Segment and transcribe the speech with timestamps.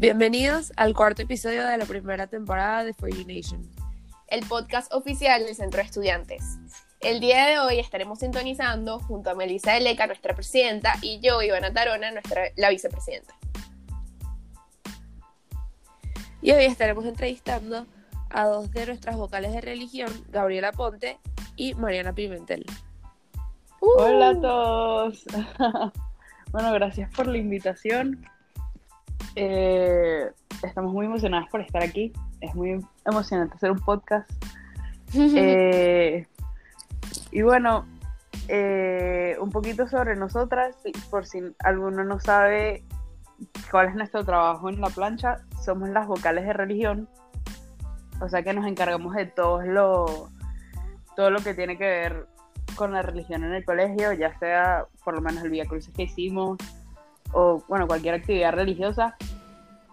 [0.00, 3.68] Bienvenidos al cuarto episodio de la primera temporada de For You Nation.
[4.28, 6.60] el podcast oficial del Centro de Estudiantes.
[7.00, 11.72] El día de hoy estaremos sintonizando junto a Melissa Eleca, nuestra presidenta, y yo, Ivana
[11.72, 13.34] Tarona, nuestra, la vicepresidenta.
[16.42, 17.84] Y hoy estaremos entrevistando
[18.30, 21.18] a dos de nuestras vocales de religión, Gabriela Ponte
[21.56, 22.64] y Mariana Pimentel.
[23.80, 25.24] Hola a todos.
[26.52, 28.24] bueno, gracias por la invitación.
[29.34, 30.30] Eh,
[30.62, 32.12] estamos muy emocionadas por estar aquí.
[32.40, 34.30] Es muy emocionante hacer un podcast.
[35.14, 36.26] Eh,
[37.30, 37.86] y bueno,
[38.48, 40.76] eh, un poquito sobre nosotras,
[41.10, 42.84] por si alguno no sabe
[43.70, 47.08] cuál es nuestro trabajo en la plancha, somos las vocales de religión.
[48.20, 50.28] O sea que nos encargamos de todo lo,
[51.16, 52.26] todo lo que tiene que ver
[52.74, 56.04] con la religión en el colegio, ya sea por lo menos el Vía Crucis que
[56.04, 56.58] hicimos,
[57.32, 59.16] o bueno, cualquier actividad religiosa,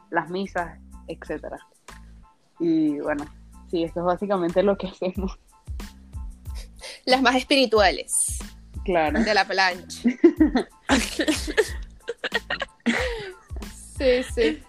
[0.10, 1.58] las misas, etcétera.
[2.60, 3.26] Y bueno,
[3.70, 5.40] sí, esto es básicamente lo que hacemos.
[7.06, 8.40] Las más espirituales
[8.84, 9.20] Claro.
[9.24, 10.10] de la plancha.
[13.98, 14.64] sí, sí.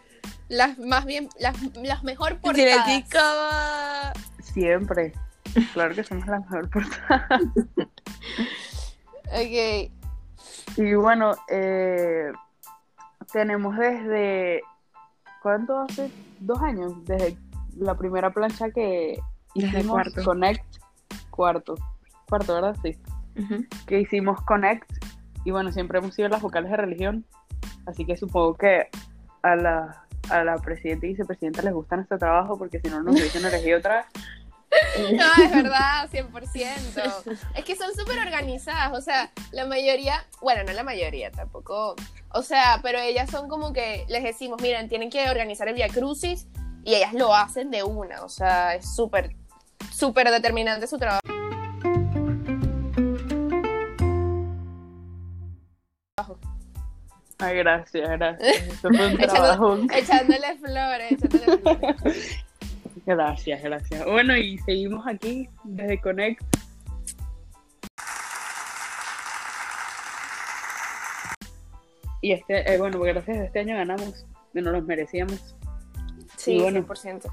[0.48, 2.84] Las más bien, las, las mejor portadas.
[2.84, 4.12] Criticaba.
[4.42, 5.12] Siempre.
[5.72, 7.28] Claro que somos la mejor portada.
[9.26, 9.90] Ok.
[10.76, 12.30] Y bueno, eh,
[13.32, 14.62] tenemos desde.
[15.42, 16.10] ¿Cuánto hace?
[16.40, 17.04] Dos años.
[17.04, 17.36] Desde
[17.76, 19.18] la primera plancha que
[19.54, 20.24] Desde hicimos cuarto.
[20.24, 20.76] Connect.
[21.30, 21.74] Cuarto.
[22.28, 22.76] Cuarto, ¿verdad?
[22.82, 22.96] Sí.
[23.86, 24.90] Que hicimos Connect.
[25.44, 27.24] Y bueno, siempre hemos sido las vocales de religión.
[27.86, 28.88] Así que supongo que
[29.42, 33.14] a la, a la presidenta y vicepresidenta les gusta nuestro trabajo porque si no nos
[33.14, 34.06] hubiesen elegido otra vez.
[35.12, 37.38] No, es verdad, 100%.
[37.54, 41.94] Es que son súper organizadas, o sea, la mayoría, bueno, no la mayoría tampoco,
[42.30, 45.88] o sea, pero ellas son como que les decimos, miren, tienen que organizar el Via
[45.88, 46.46] Crucis
[46.84, 49.34] y ellas lo hacen de una, o sea, es súper,
[49.92, 51.20] súper determinante su trabajo.
[57.38, 58.56] Ay, gracias, gracias.
[58.72, 59.76] Eso fue un trabajo.
[59.76, 62.38] Echando- echándole flores, echándole flores.
[63.06, 64.04] Gracias, gracias.
[64.04, 66.42] Bueno, y seguimos aquí desde Connect.
[72.20, 75.54] Y este, eh, bueno, gracias a este año ganamos, que no los merecíamos.
[76.36, 76.84] Sí, Y bueno.
[76.84, 77.30] 100%.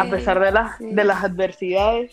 [0.00, 2.12] A pesar de las, de las adversidades,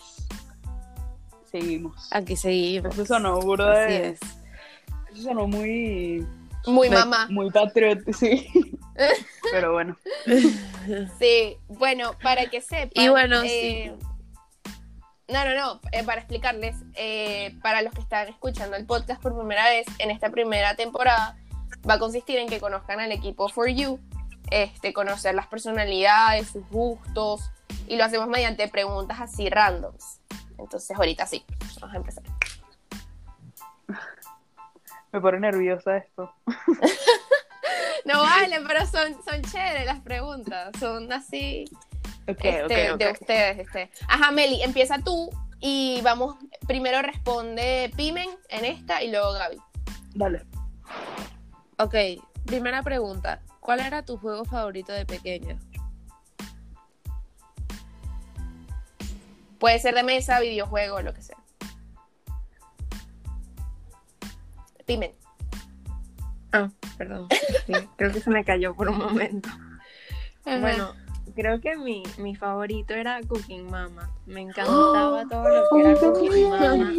[1.50, 2.08] seguimos.
[2.12, 2.94] Aquí seguimos.
[2.94, 3.40] Eso sonó
[3.86, 4.20] es.
[5.12, 6.24] eso sonó muy,
[6.66, 7.26] Muy mamá.
[7.30, 8.46] muy patriótico, sí.
[9.52, 9.96] Pero bueno,
[11.18, 12.90] Sí, bueno, para que sepan.
[12.94, 13.94] Y bueno, eh,
[15.28, 19.36] No, no, no, eh, para explicarles, eh, para los que están escuchando el podcast por
[19.36, 21.36] primera vez, en esta primera temporada
[21.88, 24.00] va a consistir en que conozcan al equipo For You,
[24.50, 27.50] este, conocer las personalidades, sus gustos,
[27.88, 30.20] y lo hacemos mediante preguntas así randoms.
[30.58, 31.44] Entonces, ahorita sí,
[31.80, 32.24] vamos a empezar.
[35.12, 36.32] me pone nerviosa esto.
[38.12, 41.64] No vale, pero son, son chéveres las preguntas, son así.
[42.26, 43.58] Este, de ustedes.
[43.58, 43.90] Este.
[44.06, 45.30] Ajá, Meli, empieza tú
[45.60, 49.58] y vamos, primero responde Pimen en esta y luego Gaby.
[50.14, 50.46] Dale.
[51.78, 51.94] Ok,
[52.44, 53.42] primera pregunta.
[53.60, 55.58] ¿Cuál era tu juego favorito de pequeña?
[59.58, 61.38] Puede ser de mesa, videojuego, lo que sea.
[64.84, 65.25] Pimen.
[66.52, 67.28] Ah, perdón.
[67.66, 69.48] Sí, creo que se me cayó por un momento.
[70.44, 70.92] Bueno,
[71.34, 74.10] creo que mi, mi favorito era Cooking Mama.
[74.26, 76.92] Me encantaba todo lo que era Cooking Mama.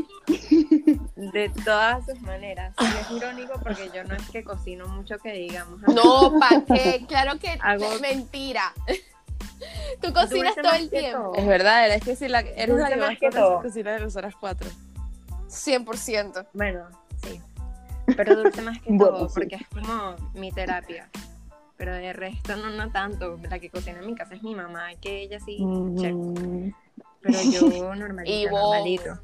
[1.15, 2.73] De todas sus maneras.
[2.79, 5.79] Y es irónico porque yo no es que cocino mucho que digamos.
[5.87, 7.05] No, ¿pa' qué?
[7.07, 8.73] Claro que Hago- es mentira.
[10.01, 11.31] Tú cocinas todo el tiempo.
[11.31, 11.35] todo.
[11.35, 13.61] Es verdad, eres que si la, eres Dulce la que más que todo.
[13.61, 14.69] cocina de nosotras cuatro.
[15.49, 16.45] 100%.
[16.53, 16.81] Bueno,
[17.23, 17.41] sí.
[18.15, 19.35] Pero dulce más que Bueno, todo sí.
[19.35, 21.09] porque es como mi terapia.
[21.77, 23.37] Pero de resto no, no tanto.
[23.49, 25.59] La que cocina en mi casa es mi mamá, que ella sí.
[25.63, 26.71] Mm,
[27.21, 28.61] Pero yo normalito, Y vos.
[28.61, 29.19] normalito.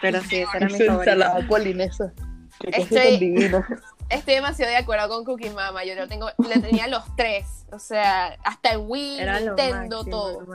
[0.00, 1.48] Pero sí, esa era mi ensalada favorita.
[1.48, 2.12] polinesa.
[2.60, 3.50] Estoy-.
[4.10, 5.84] Estoy demasiado de acuerdo con Cookie Mama.
[5.84, 7.64] Yo lo tengo, le tenía los tres.
[7.70, 10.46] O sea, hasta el Wii, Era Nintendo, máximo, todo.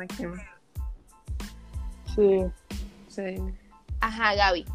[2.15, 2.45] Sí.
[3.07, 3.35] Sí.
[4.01, 4.65] Ajá, Gaby.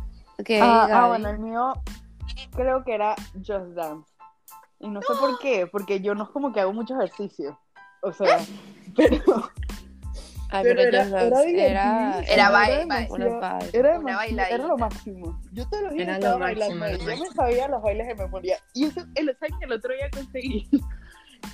[0.61, 1.73] Ah, ah, bueno, el mío
[2.55, 4.11] creo que era Just Dance.
[4.79, 7.59] Y no sé por qué, porque yo no es como que hago mucho ejercicio.
[8.03, 8.39] O sea,
[8.97, 9.51] pero,
[10.49, 13.79] Ay, pero pero era, Just era Dance era, divertidísimo, Era baile, vibe.
[13.79, 15.41] Era, Una era lo máximo.
[15.53, 17.05] Yo todos los días Era lo estaba máximo, bailando.
[17.05, 18.59] lo y Yo me sabía los bailes de memoria.
[18.75, 20.69] Y eso, el, ¿saben que el otro día conseguí?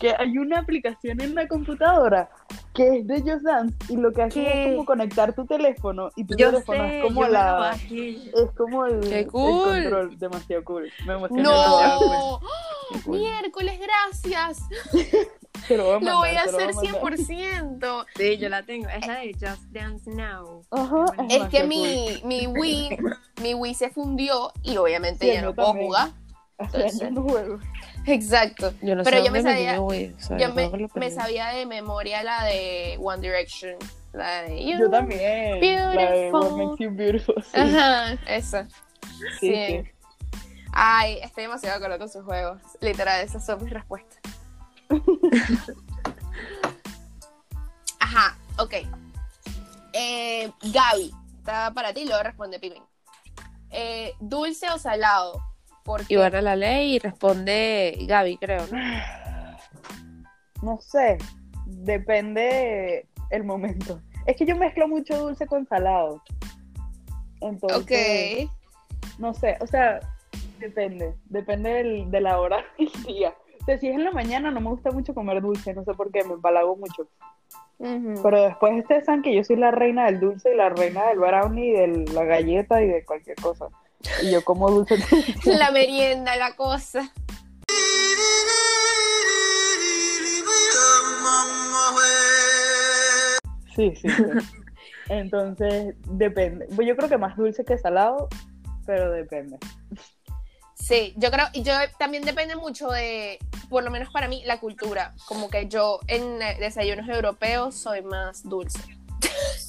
[0.01, 2.29] Que hay una aplicación en la computadora
[2.75, 4.65] que es de Just Dance y lo que hace ¿Qué?
[4.65, 8.85] es como conectar tu teléfono y tu Yo teléfono sé, es como la es como
[8.87, 9.63] el, ¡Qué el cool!
[9.63, 12.41] control demasiado cool me emocioné No,
[12.93, 13.19] Qué cool.
[13.19, 14.59] miércoles, gracias.
[15.71, 17.17] Lo voy a mandar, Lo voy a hacer mandar.
[17.17, 18.07] 100%.
[18.17, 18.89] Sí, yo la tengo.
[18.89, 20.63] Es la de Just Dance Now.
[20.71, 22.99] Ajá, Es Es que mi, mi Wii,
[23.43, 25.87] mi Wii se fundió y obviamente Sí, ya no puedo también.
[25.89, 26.11] jugar.
[27.11, 27.59] No juego
[28.07, 28.73] Exacto.
[28.83, 30.55] Yo no Pero sé yo me sabía- o sea, Yo yo
[30.95, 33.77] me, sabía de memoria la de One Direction.
[34.13, 34.79] La de You.
[34.79, 35.61] yo también
[35.95, 36.57] la de What Beautiful.
[36.67, 38.69] Makes You Beautiful sí, Ajá, esa.
[39.39, 39.67] sí, sí.
[39.67, 39.83] sí.
[40.73, 42.61] Ay, estoy demasiado de acuerdo con sus juegos.
[42.81, 44.19] Literal, esas son mis respuestas.
[48.01, 48.75] Ajá, ok.
[49.93, 52.83] Eh, Gaby, está para ti, luego responde Pimen.
[53.71, 55.43] Eh, ¿Dulce o salado?
[55.87, 58.79] Porque Y van a la ley y responde Gaby, creo, ¿no?
[60.63, 61.17] No sé,
[61.67, 64.01] depende el momento.
[64.27, 66.21] Es que yo mezclo mucho dulce con salado.
[67.41, 69.19] Entonces, Ok.
[69.19, 70.01] no sé, o sea,
[70.59, 73.35] depende, depende del- de la hora del día.
[73.61, 75.93] O sea, si es en la mañana no me gusta mucho comer dulce, no sé
[75.95, 77.09] por qué, me empalago mucho.
[77.79, 81.19] Pero después ustedes saben que yo soy la reina del dulce y la reina del
[81.19, 83.67] brownie, de la galleta y de cualquier cosa.
[84.23, 84.97] Y yo como dulce.
[85.45, 87.13] La merienda, la cosa.
[93.75, 94.23] Sí, sí, sí.
[95.09, 96.67] Entonces, depende.
[96.75, 98.29] Pues Yo creo que más dulce que salado,
[98.87, 99.59] pero depende.
[100.75, 103.39] Sí, yo creo, y yo también depende mucho de,
[103.69, 105.15] por lo menos para mí, la cultura.
[105.27, 108.79] Como que yo en desayunos europeos soy más dulce.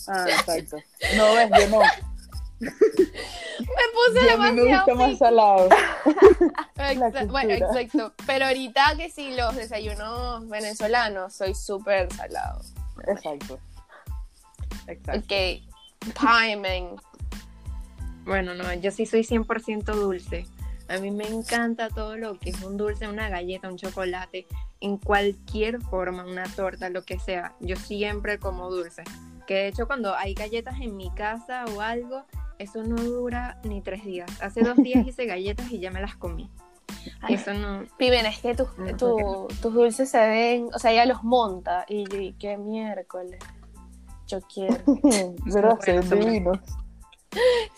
[0.07, 0.77] Ah, exacto.
[1.15, 1.81] No ves, yo no.
[2.59, 5.69] Me puse Yo a mí me demasiado gusta más salado.
[7.30, 8.13] Bueno, exacto.
[8.25, 12.62] Pero ahorita que sí, los desayunos venezolanos, soy súper salado.
[13.07, 13.59] Exacto.
[14.88, 15.19] Exacto.
[15.19, 16.95] Ok, timing.
[18.25, 20.45] Bueno, no, yo sí soy 100% dulce.
[20.88, 24.48] A mí me encanta todo lo que es un dulce, una galleta, un chocolate,
[24.80, 27.53] en cualquier forma, una torta, lo que sea.
[27.60, 29.03] Yo siempre como dulce.
[29.45, 32.25] Que de hecho cuando hay galletas en mi casa o algo,
[32.59, 34.30] eso no dura ni tres días.
[34.42, 36.50] Hace dos días hice galletas y ya me las comí.
[37.21, 37.83] Ay, Eso no...
[37.98, 41.86] Piben, es que tus, No, tu- tus dulces se ven, o sea, ella los monta.
[41.88, 43.39] Y yo, ¿y qué miércoles?
[44.27, 44.75] Yo quiero.
[45.45, 45.80] ¿Verdad?
[45.81, 46.59] Se ven Bueno, divinos.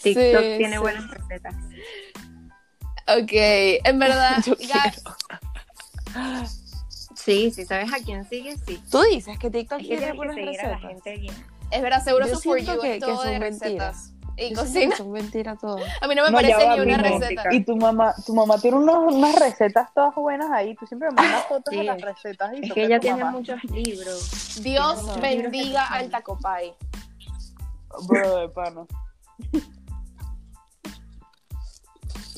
[0.02, 0.78] TikTok Sí, tiene sí.
[0.80, 1.56] buenas recetas.
[3.08, 4.38] Ok, en verdad,
[7.16, 8.82] Sí, si sabes a quién sigue, sí.
[8.90, 10.92] Tú dices que TikTok Es que tiene buenas seguir a la recetas.
[10.92, 11.34] gente bien.
[11.72, 14.14] es verdad, seguro Yo su For siento You que- es que todo son de mentiras.
[14.42, 14.96] Y Yo cocina.
[14.96, 15.84] son mentiras todas.
[16.02, 17.44] A mí no me No, parece va, ni una receta.
[17.54, 20.76] Y tu mamá, tu mamá tiene unos- unas recetas todas buenas ahí.
[20.76, 21.84] Tú siempre me mandas fotos de Sí.
[21.86, 22.52] las recetas.
[22.54, 23.38] Y Es que de ella tiene mamá.
[23.38, 24.60] muchos libros.
[24.64, 26.74] Dios No, bendiga al Tacopay.
[28.08, 28.86] Bro, de pana.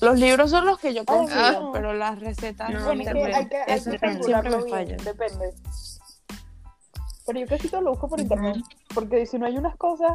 [0.01, 1.69] Los libros son los que yo confío, Ah.
[1.71, 3.35] pero las recetas No, es que Internet.
[3.35, 4.15] hay que, hay Eso que depende.
[4.17, 5.11] calcularlo Siempre me bien, falla.
[5.13, 5.53] depende.
[7.27, 8.57] Pero yo casi todo lo busco por internet,
[8.95, 10.13] porque si no hay unas cosas,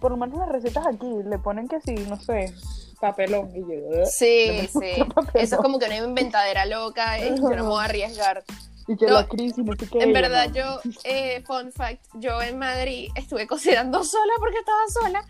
[0.00, 2.52] por lo menos las recetas aquí, le ponen que sí, no sé,
[3.00, 4.06] papelón, y yo, ¿eh?
[4.06, 5.02] Sí, sí.
[5.14, 5.30] papelón.
[5.34, 8.44] Eso es como que una inventadera loca y yo no me voy a arriesgar.
[8.86, 10.02] y que no, la crisis, no sé qué.
[10.02, 10.54] En verdad, no.
[10.54, 15.24] yo, eh, fun fact, yo en Madrid estuve cocinando sola porque estaba sola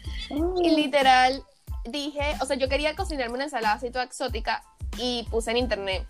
[0.62, 1.42] y literal
[1.84, 4.62] dije, o sea, yo quería cocinarme una ensalada así toda exótica
[4.98, 6.06] y puse en internet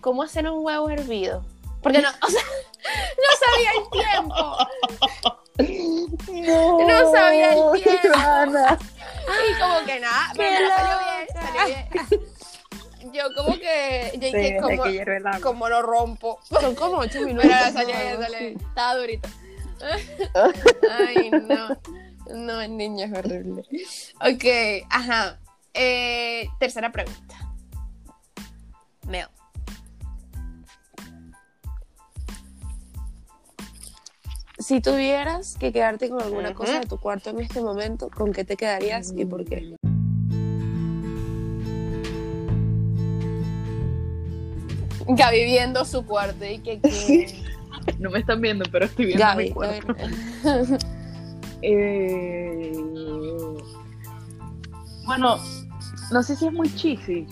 [0.00, 1.44] cómo hacer un huevo hervido.
[1.82, 2.42] Porque no, o sea,
[3.16, 4.56] no sabía el tiempo.
[5.62, 8.18] No, no sabía el tiempo.
[8.18, 8.78] Ana.
[9.48, 12.08] Y como que nada, pero ¡Qué me salió bien, salió
[13.00, 13.12] bien.
[13.12, 15.22] Yo como que, yo dije, como, que el
[15.68, 16.38] lo rompo.
[16.48, 17.50] son como ocho minutos.
[17.50, 18.60] Pero salió bien, salió bien.
[18.60, 19.28] Estaba durito.
[20.98, 21.80] Ay, no.
[22.34, 23.64] No, niña, es horrible.
[24.20, 25.38] Ok, ajá.
[25.74, 27.34] Eh, tercera pregunta.
[29.06, 29.26] Mel.
[34.60, 38.44] Si tuvieras que quedarte con alguna cosa de tu cuarto en este momento, ¿con qué
[38.44, 39.74] te quedarías y por qué?
[45.08, 47.34] Gaby viendo su cuarto y que, que-
[47.98, 49.94] No me están viendo, pero estoy viendo Gaby, mi cuarto.
[51.62, 52.72] Eh,
[55.04, 55.36] Bueno,
[56.10, 57.26] no sé si es muy cheesy,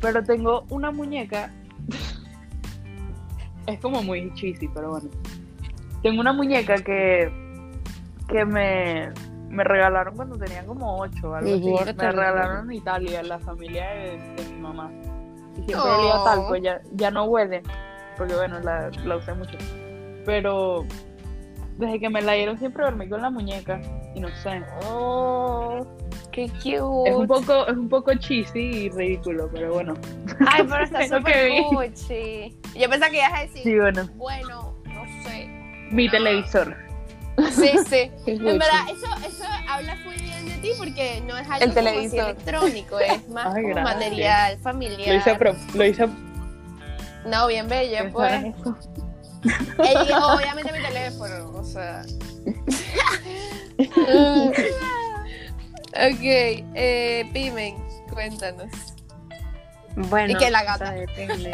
[0.00, 1.52] pero tengo una muñeca.
[3.66, 5.10] es como muy cheesy, pero bueno.
[6.02, 7.30] Tengo una muñeca que,
[8.28, 9.10] que me,
[9.48, 11.36] me regalaron cuando tenía como 8 algo
[11.80, 11.94] así.
[11.96, 14.90] Me regalaron en Italia, en la familia de, de mi mamá.
[15.56, 15.98] Y siempre Oh.
[15.98, 17.62] olía tal, pues ya, ya no huele.
[18.16, 19.58] porque bueno, la, la usé mucho.
[20.24, 20.84] Pero
[21.78, 23.80] desde que me la dieron siempre dormí con la muñeca
[24.14, 24.62] y no sé.
[24.88, 25.84] Oh,
[26.32, 27.10] qué cute.
[27.10, 29.94] Es un poco, es un poco cheesy y ridículo, pero bueno.
[30.46, 32.56] Ay, pero está súper cuchi.
[32.76, 34.08] Yo pensaba que ibas a decir, Sí, bueno.
[34.14, 34.67] bueno.
[35.90, 36.10] Mi Ah.
[36.10, 36.76] televisor.
[37.52, 38.10] Sí, sí.
[38.26, 41.88] En verdad, eso, eso habla muy bien de ti porque no es algo El como
[41.88, 42.20] así televisor.
[42.30, 43.94] electrónico, es más Ay, como gracias.
[43.96, 45.08] material familiar.
[45.08, 46.08] Lo hice, a pro- lo hice
[47.26, 48.32] No, bien bella, pues.
[48.44, 48.76] eso.
[49.84, 52.02] Ella- obviamente mi teléfono, o sea.
[55.92, 57.76] ok, eh, Pimen,
[58.12, 58.68] cuéntanos.
[59.96, 60.90] Bueno, Y que la o sea, gata.
[60.92, 61.50] depende.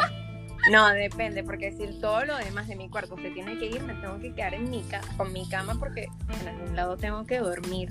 [0.71, 3.93] No, depende, porque si todo lo demás de mi cuarto se tiene que ir, me
[3.95, 6.07] tengo que quedar en mi ca con mi cama porque
[6.41, 7.89] en algún lado tengo que dormir.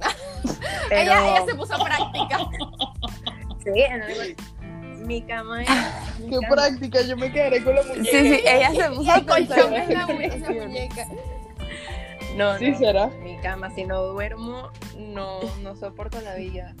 [0.88, 2.38] Pero, Ella, ella se puso práctica.
[3.64, 5.68] sí, en algún- mi cama es.
[6.18, 6.48] mi Qué cama.
[6.48, 8.10] práctica, yo me quedaré con la Sí, muñeca.
[8.20, 11.06] sí, ella se puso a El colchón pensar es la, en la muñeca.
[12.36, 13.06] No, Sí, no, será.
[13.22, 16.74] mi cama, si no duermo, no, no soporto la vida.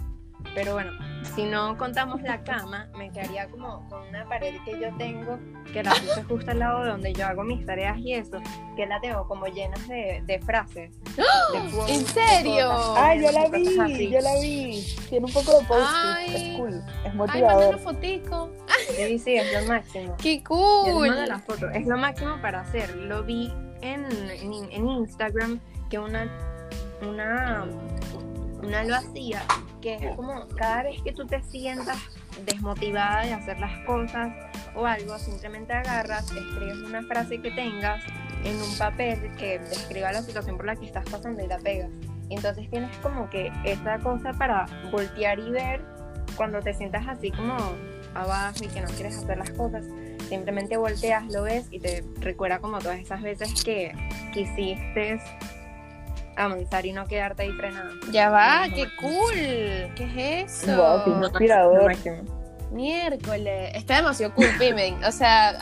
[0.54, 0.92] Pero bueno,
[1.34, 5.38] si no contamos la cama, me quedaría como con una pared que yo tengo,
[5.72, 8.38] que la puse justo al lado de donde yo hago mis tareas y eso,
[8.76, 10.90] que la tengo como llenas de, de frases.
[11.16, 12.70] de quotes, ¿En de serio?
[12.96, 14.84] Ah, yo la vi, yo la vi.
[15.08, 16.34] Tiene un poco de post Ay.
[16.34, 17.76] Es cool, es Ay, motivador.
[17.76, 18.50] mándame fotico.
[18.96, 20.16] Sí, sí, es lo máximo.
[20.20, 21.08] Qué cool.
[21.08, 21.68] mando la foto.
[21.70, 22.94] Es lo máximo para hacer.
[22.96, 23.52] Lo vi
[23.82, 26.26] en, en, en Instagram que una,
[27.02, 27.66] una,
[28.62, 29.42] una lo hacía,
[29.80, 31.98] que es como cada vez que tú te sientas
[32.44, 34.32] desmotivada de hacer las cosas
[34.74, 38.02] o algo, simplemente agarras, escribes una frase que tengas
[38.44, 41.90] en un papel que describa la situación por la que estás pasando y la pegas.
[42.30, 45.84] Entonces tienes como que esa cosa para voltear y ver
[46.36, 47.56] cuando te sientas así como
[48.14, 49.84] abajo y que no quieres hacer las cosas
[50.28, 53.92] simplemente volteas, lo ves y te recuerda como todas esas veces que
[54.32, 55.20] quisiste
[56.38, 57.90] avanzar y no quedarte ahí frenado.
[58.10, 58.90] Ya va, No, qué no.
[59.00, 59.34] cool.
[59.94, 60.76] ¿Qué es eso?
[60.76, 61.92] Guau, qué inspirador.
[62.70, 63.70] Miércoles.
[63.74, 65.02] Está demasiado cool, Pimen.
[65.04, 65.58] O sea,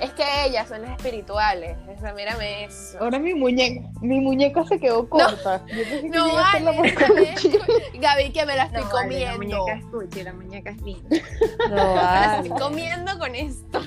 [0.00, 1.76] es que ellas son las espirituales.
[1.96, 2.98] O sea, mírame eso.
[3.00, 5.62] Ahora mi muñeca, mi muñeca se quedó corta.
[5.68, 6.64] Yo pensé que No la vale,
[6.94, 7.34] vale.
[7.94, 9.58] Gaby, que me la estoy No, vale, la comiendo.
[9.64, 11.16] muñeca es cuchi, la muñeca es linda.
[11.58, 12.48] No, Me la vale.
[12.48, 13.80] estoy comiendo con esto.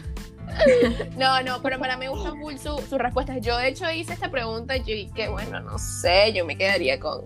[1.17, 3.41] No, no, pero para mí me gusta full su, sus respuestas.
[3.41, 6.99] Yo, de hecho, hice esta pregunta y yo dije, bueno, no sé, yo me quedaría
[6.99, 7.25] con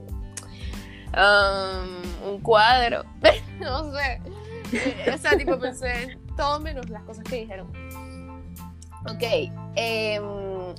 [1.13, 3.03] um, un cuadro.
[3.59, 4.21] no sé.
[4.71, 7.67] Eh, O sea, tipo, pensé en todo menos las cosas que dijeron.
[9.09, 9.23] Ok,
[9.75, 10.23] em,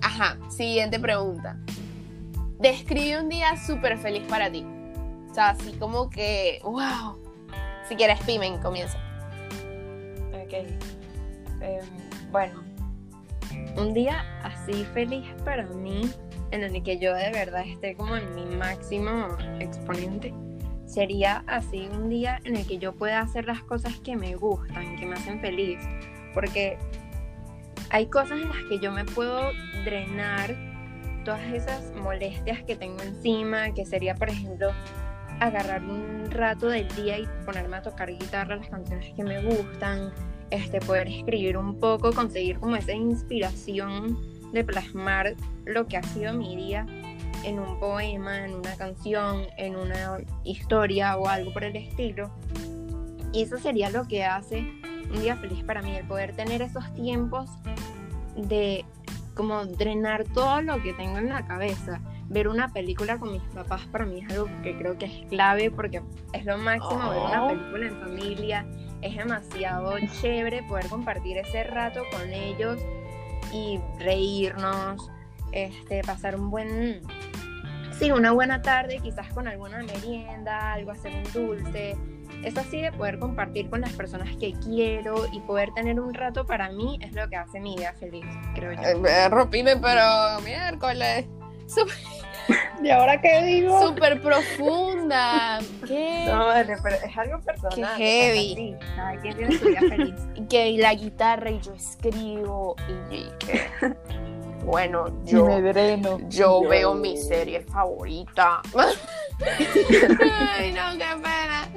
[0.02, 1.57] ajá, siguiente pregunta.
[2.59, 4.64] Describe un día súper feliz para ti.
[5.30, 7.19] O sea, así como que, wow.
[7.88, 8.99] Si quieres, Pimen, comienza.
[10.35, 10.69] Ok.
[11.61, 11.85] Em,
[12.31, 12.62] bueno,
[13.76, 16.11] un día así feliz para mí,
[16.50, 19.29] en el que yo de verdad esté como en mi máximo
[19.61, 20.35] exponente,
[20.87, 24.97] sería así un día en el que yo pueda hacer las cosas que me gustan,
[24.97, 25.79] que me hacen feliz.
[26.35, 26.79] Porque
[27.90, 29.52] hay cosas en las que yo me puedo
[29.85, 30.57] drenar
[31.25, 34.73] todas esas molestias que tengo encima, que sería, por ejemplo,
[35.40, 40.12] agarrar un rato del día y ponerme a tocar guitarra las canciones que me gustan,
[40.50, 44.19] este, poder escribir un poco, conseguir como esa inspiración
[44.52, 46.87] de plasmar lo que ha sido mi día
[47.45, 52.30] en un poema, en una canción, en una historia o algo por el estilo.
[53.33, 54.66] Y eso sería lo que hace
[55.12, 57.49] un día feliz para mí, el poder tener esos tiempos
[58.37, 58.85] de
[59.35, 62.00] como drenar todo lo que tengo en la cabeza.
[62.28, 65.71] Ver una película con mis papás para mí es algo que creo que es clave
[65.71, 66.02] porque
[66.33, 67.49] es lo máximo ver una Oh.
[67.49, 68.66] película en familia.
[69.02, 72.78] Es demasiado chévere poder compartir ese rato con ellos
[73.52, 75.11] y reírnos,
[75.52, 77.00] este, pasar un buen,
[77.99, 81.97] sí, una buena tarde, quizás con alguna merienda, algo hacer un dulce.
[82.45, 86.47] Es así de poder compartir con las personas que quiero y poder tener un rato
[86.47, 88.80] para mí es lo que hace mi día feliz, creo yo.
[88.83, 91.26] Eh, Rompime, pero miércoles.
[91.66, 92.20] Súper
[92.83, 93.88] ¿Y ahora qué digo?
[93.88, 95.59] súper profunda.
[95.87, 96.25] ¿Qué?
[96.26, 97.97] No, vale, pero es algo personal.
[97.97, 98.54] Qué heavy.
[98.54, 100.14] Sí, cada quien tiene su día feliz.
[100.49, 103.71] Que la guitarra y yo escribo y yo dije,
[104.64, 106.19] bueno, Y yo, me dreno.
[106.28, 108.61] yo veo mi serie favorita.
[110.59, 111.69] Ay, no, qué pena.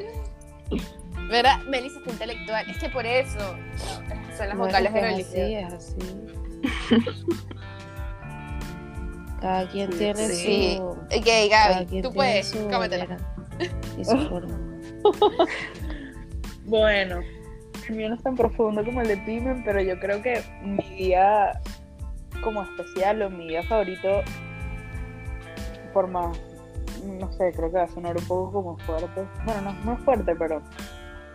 [1.30, 1.60] ¿Verdad?
[1.68, 2.70] Melissa está intelectual.
[2.70, 3.40] Es que por eso
[4.38, 5.74] son las vocales de que es religión.
[5.76, 7.16] así, es así.
[9.44, 10.78] Cada quien tiene Sí.
[10.78, 10.84] su.
[10.86, 13.06] Ok, cada Gaby, quien tú tiene puedes, su cómetela.
[13.06, 13.28] manera
[14.00, 14.58] y su forma.
[16.66, 17.20] Bueno,
[17.90, 20.82] el mío no es tan profundo como el de Pimen, pero yo creo que mi
[20.96, 21.60] día
[22.42, 24.22] como especial o mi día favorito,
[25.94, 26.38] por más,
[27.06, 29.24] no sé, creo que va a sonar un poco como fuerte.
[29.44, 30.62] Bueno, no, no es fuerte, pero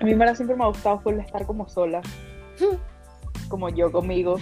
[0.00, 2.00] a mí me siempre me ha gustado full estar como sola,
[3.50, 4.38] como yo conmigo.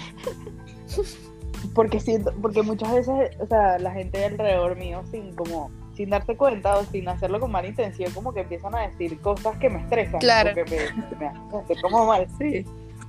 [1.74, 6.36] Porque siento, porque muchas veces, o sea, la gente alrededor mío sin como sin darse
[6.36, 9.80] cuenta o sin hacerlo con mala intención, como que empiezan a decir cosas que me
[9.80, 10.52] estresan, Claro.
[10.54, 12.26] que me, me hacen como mal.
[12.38, 12.66] Sí.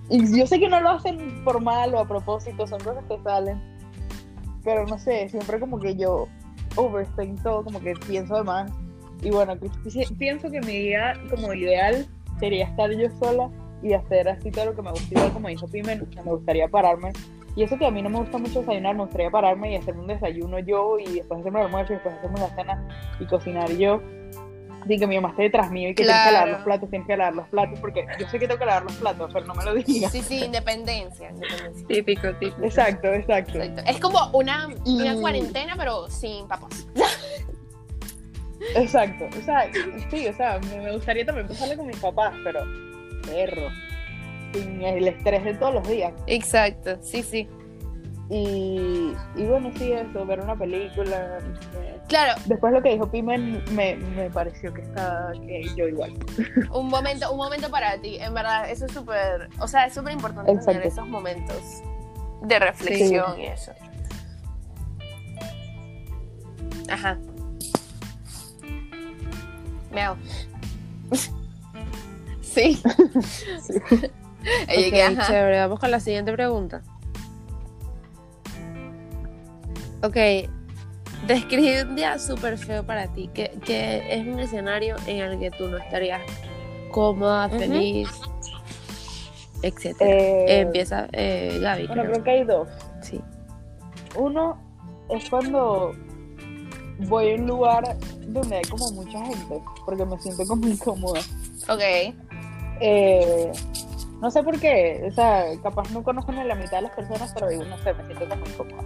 [0.09, 3.17] Y yo sé que no lo hacen por mal o a propósito, son cosas que
[3.23, 3.61] salen.
[4.63, 6.29] Pero no sé, siempre como que yo
[6.77, 8.71] overthink todo, como que pienso de más.
[9.21, 9.55] Y bueno,
[10.17, 12.07] pienso que mi día como ideal
[12.39, 13.49] sería estar yo sola
[13.83, 15.07] y hacer así todo lo que me gusta.
[15.11, 17.11] Igual como dijo Pimen, me gustaría pararme.
[17.57, 20.01] Y eso que a mí no me gusta mucho desayunar, me gustaría pararme y hacerme
[20.01, 22.87] un desayuno yo y después hacerme el almuerzo y después hacerme la cena
[23.19, 23.99] y cocinar yo.
[24.87, 26.51] Sin que mi mamá esté detrás mío y que tienes que lavar Claro.
[26.51, 28.93] los platos, tienes que lavar los platos, porque yo sé que tengo que lavar los
[28.97, 30.11] platos, pero no me lo digas.
[30.11, 31.29] Sí, sí, independencia.
[31.31, 31.87] independencia.
[31.87, 32.63] Típico, típico.
[32.63, 33.57] Exacto, exacto.
[33.59, 33.81] Exacto.
[33.91, 36.87] Es como una, una Y- cuarentena, pero sin papás.
[38.75, 39.25] Exacto.
[39.37, 39.67] O sea,
[40.09, 42.61] sí, o sea, me, me gustaría también pasarle con mis papás, pero
[43.25, 43.67] perro.
[44.53, 46.13] Sin el estrés de todos los días.
[46.27, 47.47] Exacto, sí, sí.
[48.29, 51.39] Y, y bueno, sí, eso, ver una película.
[51.71, 51.97] sé.
[52.09, 56.13] Claro, Después lo que dijo Pimen me, me pareció que está que yo igual.
[56.71, 58.17] un momento, un momento para ti.
[58.19, 61.81] En verdad, eso es súper, o sea, es súper importante tener esos momentos
[62.41, 63.71] de reflexión y eso.
[66.89, 67.17] Ajá.
[69.91, 70.15] Miau.
[72.41, 72.81] sí.
[73.89, 74.11] Ella
[74.63, 75.27] Ok, que, ajá.
[75.27, 75.59] chévere.
[75.59, 76.81] Vamos con la siguiente pregunta.
[80.03, 80.17] Ok.
[81.27, 83.29] Describe un día súper feo para ti.
[83.33, 86.21] Que, que es un escenario en el que tú no estarías
[86.91, 88.09] cómoda, feliz,
[89.61, 89.95] etc.
[89.99, 91.87] Eh, Empieza eh, Gaby.
[91.87, 92.13] Bueno, creo.
[92.13, 92.69] creo que hay dos.
[93.01, 93.21] Sí.
[94.15, 94.57] Uno
[95.09, 95.93] es cuando
[97.07, 101.19] voy a un lugar donde hay como mucha gente, porque me siento como incómoda.
[101.69, 101.81] Ok.
[102.79, 103.51] Eh,
[104.21, 107.31] no sé por qué, o sea, capaz no conozco ni la mitad de las personas,
[107.33, 108.83] pero digo, no sé, me siento como incómoda.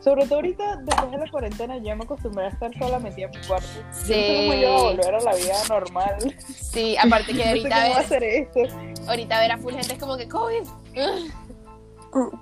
[0.00, 3.40] Sobre todo ahorita, después de la cuarentena, yo me acostumbré a estar sola metida en
[3.40, 3.68] mi cuarto.
[3.76, 6.36] Yo no sé cómo yo voy a volver a la vida normal.
[6.48, 8.60] Sí, aparte que no sé ahorita cómo ver, hacer esto.
[9.06, 10.68] ahorita ver a full gente es como que COVID.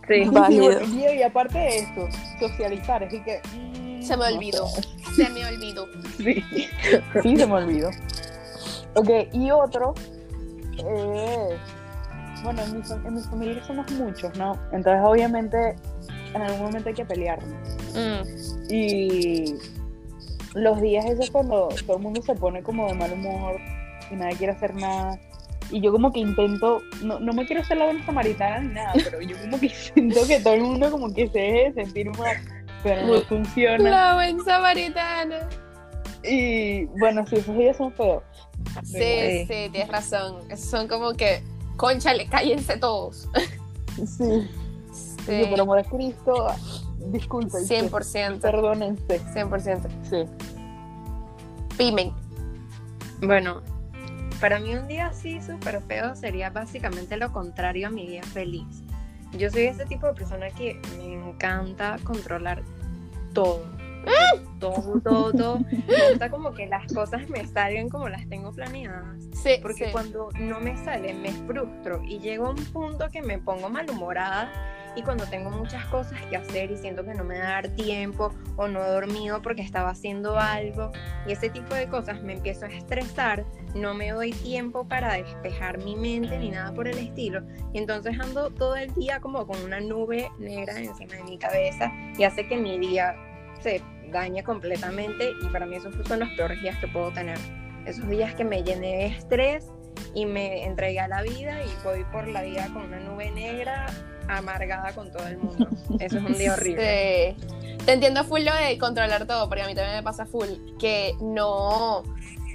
[0.08, 0.24] Sí.
[0.30, 0.82] Válido.
[0.82, 2.08] Y, y aparte de esto,
[2.40, 3.40] socializar, es que...
[3.56, 4.66] mm, Se me no olvidó.
[4.66, 4.82] sé.
[5.14, 5.86] Se me olvidó.
[6.16, 6.44] Sí,
[7.22, 7.90] sí, se me olvidó.
[8.96, 9.94] Ok, y otro
[10.76, 11.60] es.
[12.42, 14.52] Bueno, en mi, fam- en mi familia somos muchos, ¿no?
[14.72, 15.76] Entonces, obviamente,
[16.34, 17.76] en algún momento hay que pelearnos.
[17.94, 19.54] Mm, Y
[20.54, 23.56] los días esos cuando todo el mundo se pone como de mal humor
[24.10, 25.18] y nadie quiere hacer nada.
[25.70, 28.92] Y yo como que intento, no, no me quiero hacer la buena samaritana ni nada,
[29.04, 32.10] pero yo como que siento que todo el mundo como que se deje de sentir
[32.18, 32.36] mal,
[32.82, 33.90] pero no funciona.
[33.90, 35.48] La buen samaritana.
[36.24, 38.22] Y bueno, sí, esos días son feos.
[38.84, 39.38] Sí, Sí.
[39.48, 40.42] sí, tienes razón.
[40.58, 41.40] Son como que,
[41.80, 43.26] conchale, cállense todos.
[43.96, 44.48] Sí.
[44.92, 46.48] Sí, Digo, por amor a Cristo,
[47.12, 47.62] disculpen.
[47.62, 48.40] 100%.
[48.40, 49.20] Perdónense.
[49.34, 49.88] 100%.
[50.08, 50.24] Sí.
[51.76, 52.12] Pimen.
[53.22, 53.62] Bueno,
[54.40, 58.82] para mí un día así súper feo sería básicamente lo contrario a mi día feliz.
[59.32, 62.62] Yo soy ese tipo de persona que me encanta controlar
[63.32, 63.64] todo.
[64.58, 65.58] Todo, todo, todo.
[65.70, 69.16] Me gusta como que las cosas me salgan como las tengo planeadas.
[69.32, 69.92] Sí, Porque sí.
[69.92, 74.50] cuando no me salen me frustro y llego a un punto que me pongo malhumorada
[74.96, 77.68] y cuando tengo muchas cosas que hacer y siento que no me va a dar
[77.70, 80.90] tiempo o no he dormido porque estaba haciendo algo
[81.26, 85.78] y ese tipo de cosas me empiezo a estresar, no me doy tiempo para despejar
[85.78, 89.62] mi mente ni nada por el estilo y entonces ando todo el día como con
[89.62, 93.14] una nube negra encima de mi cabeza y hace que mi día
[93.62, 97.38] se dañe completamente y para mí esos son los peores días que puedo tener
[97.86, 99.66] esos días que me llené de estrés
[100.14, 103.86] y me entregué a la vida y voy por la vida con una nube negra
[104.28, 105.68] amargada con todo el mundo.
[105.98, 107.36] Eso es un día horrible.
[107.38, 107.76] Sí.
[107.84, 111.14] Te entiendo full lo de controlar todo, porque a mí también me pasa full que
[111.20, 112.02] no,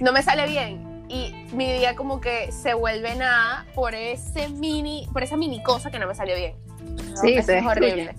[0.00, 1.04] no me sale bien.
[1.08, 5.90] Y mi día como que se vuelve nada por ese mini, por esa mini cosa
[5.90, 6.54] que no me salió bien.
[7.20, 7.68] Sí, Eso es destruye.
[7.70, 8.14] horrible.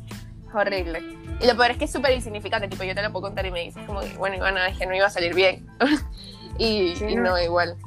[0.47, 0.99] Es horrible.
[1.39, 3.51] Y lo peor es que es súper insignificante, tipo yo te lo puedo contar y
[3.51, 5.67] me dices como que, bueno, Ivana, es que no iba a salir bien.
[6.57, 7.23] y, Sí, y no.
[7.23, 7.77] no, igual.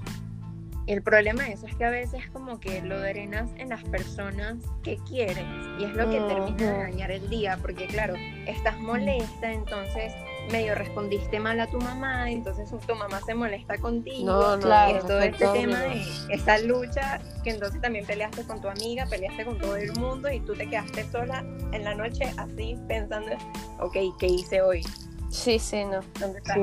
[0.87, 4.57] El problema de eso es que a veces como que lo drenas en las personas
[4.83, 5.45] que quieres
[5.79, 8.15] y es lo que termina de dañar el día porque claro,
[8.47, 10.13] estás molesta, entonces
[10.51, 14.27] medio respondiste mal a tu mamá, entonces tu mamá se molesta contigo.
[14.27, 18.61] No, no, Claro, es todo este tema de esta lucha que entonces también peleaste con
[18.61, 22.33] tu amiga, peleaste con todo el mundo y tú te quedaste sola en la noche
[22.37, 23.33] así pensando,
[23.81, 24.85] ok, ¿qué hice hoy?
[25.31, 26.01] Sí, sí, no.
[26.19, 26.57] ¿Dónde estás?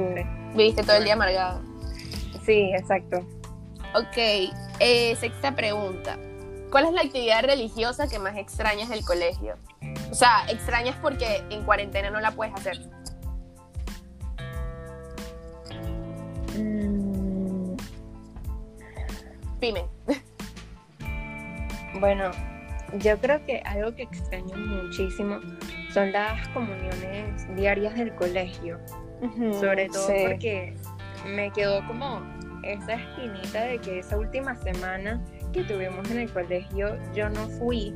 [0.53, 1.61] Viviste todo el día amargado.
[2.45, 3.25] Sí, exacto.
[3.95, 4.17] Ok,
[4.79, 6.17] eh, sexta pregunta.
[6.69, 9.55] ¿Cuál es la actividad religiosa que más extrañas del colegio?
[10.11, 12.77] O sea, extrañas porque en cuarentena no la puedes hacer.
[16.57, 17.75] Mm,
[19.59, 19.85] Pimen.
[21.99, 22.29] Bueno,
[22.99, 25.39] yo creo que algo que extraño muchísimo
[25.91, 28.77] son las comuniones diarias del colegio.
[29.59, 30.13] Sobre todo Sí.
[30.27, 30.75] porque
[31.25, 32.21] me quedó como
[32.61, 35.19] esa espinita de que esa última semana
[35.53, 37.95] que tuvimos en el colegio yo no fui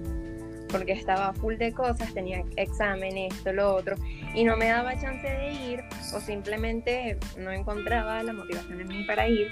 [0.71, 3.95] porque estaba full de cosas, tenía examen, esto, lo otro,
[4.33, 9.03] y no me daba chance de ir o simplemente no encontraba la motivación en mí
[9.03, 9.49] para ir.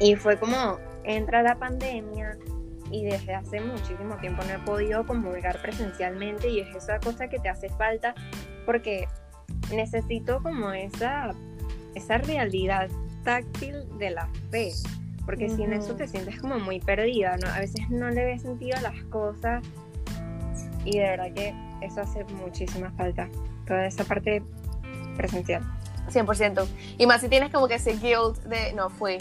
[0.00, 2.38] Y fue como entra la pandemia
[2.90, 7.38] y desde hace muchísimo tiempo no he podido comulgar presencialmente y es esa cosa que
[7.38, 8.14] te hace falta
[8.64, 9.08] porque
[9.72, 11.30] necesito como esa,
[11.94, 12.88] esa realidad
[13.24, 14.70] táctil de la fe,
[15.26, 15.82] porque sin Ujú.
[15.82, 17.48] eso te sientes como muy perdida, ¿no?
[17.48, 19.62] A veces no le ves sentido a las cosas
[20.84, 23.28] y de verdad que eso hace muchísima falta,
[23.66, 24.42] toda esa parte
[25.16, 25.62] presencial.
[26.10, 26.66] 100%.
[26.98, 29.18] Y más si tienes como que ese guilt de no fui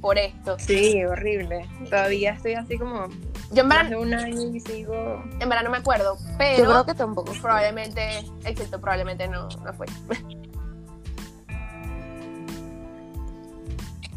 [0.00, 0.58] por esto.
[0.58, 1.66] Sí, horrible.
[1.88, 3.06] Todavía estoy así como
[3.52, 5.22] Yo en de un año y sigo...
[5.38, 7.32] en verdad no me acuerdo, Yo pero creo que tampoco.
[7.40, 9.86] probablemente, excepto probablemente no, no fue.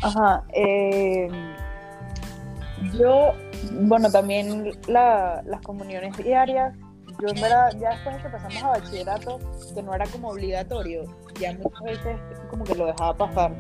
[0.01, 0.43] Ajá.
[0.53, 1.29] eh,
[2.93, 3.33] yo,
[3.71, 6.75] bueno, también la- las comuniones diarias.
[7.21, 9.39] Yo en verdad, ya después de que pasamos a bachillerato,
[9.73, 11.04] que no era como obligatorio,
[11.39, 12.17] ya muchas veces
[12.49, 13.54] como que lo dejaba pasar.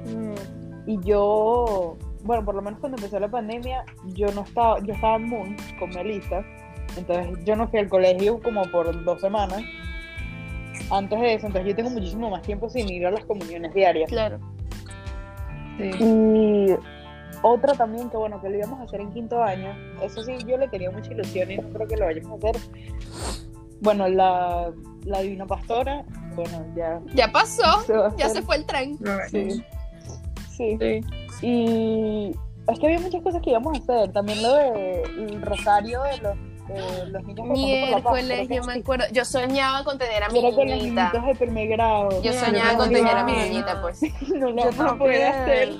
[0.85, 5.15] Y yo, bueno, por lo menos cuando empezó la pandemia, yo no estaba, yo estaba
[5.15, 6.43] en Moon con Melissa,
[6.97, 9.63] entonces yo no fui al colegio como por dos semanas.
[10.91, 14.09] Antes de eso, entonces yo tengo muchísimo más tiempo sin ir a las comuniones diarias.
[14.09, 14.37] Claro.
[15.77, 15.91] Sí.
[15.99, 16.54] Y
[17.45, 20.57] otra también que bueno, que lo íbamos a hacer en quinto año, eso sí, yo
[20.57, 22.61] le tenía mucha ilusión y no creo que lo vayamos a hacer.
[23.81, 24.71] Bueno, la,
[25.03, 26.03] la Divina Pastora,
[26.35, 28.97] bueno, ya Ya pasó, se ya se fue el tren.
[29.29, 29.63] Sí.
[30.57, 30.77] Sí.
[30.79, 31.01] Sí.
[31.41, 32.35] Y
[32.67, 34.11] es que había muchas cosas que íbamos a hacer.
[34.11, 36.37] También lo de el rosario de los,
[37.11, 38.79] los niños Miércoles, yo me sí.
[38.79, 39.05] acuerdo.
[39.11, 41.11] Yo soñaba con tener a mi Era con los niñita.
[41.11, 42.21] de primer grado.
[42.21, 44.01] Yo soñaba con tener a mi niñita, pues.
[44.33, 45.73] no lo poder hacer.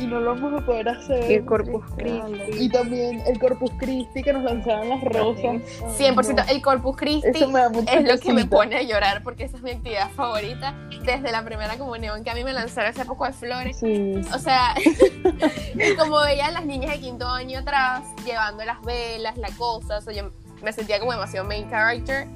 [0.00, 1.30] Y no lo vamos a poder hacer.
[1.30, 2.64] El Corpus Christi.
[2.64, 5.62] Y también el Corpus Christi que nos lanzaban las rosas.
[5.98, 9.70] 100% el Corpus Christi es lo que me pone a llorar porque esa es mi
[9.70, 13.78] actividad favorita desde la primera comunión que a mí me lanzaron ese poco de flores.
[13.78, 14.20] Sí.
[14.34, 14.74] O sea,
[15.74, 20.00] y como veían las niñas de quinto año atrás llevando las velas, la cosa, o
[20.00, 20.30] sea, yo
[20.62, 22.26] me sentía como demasiado main character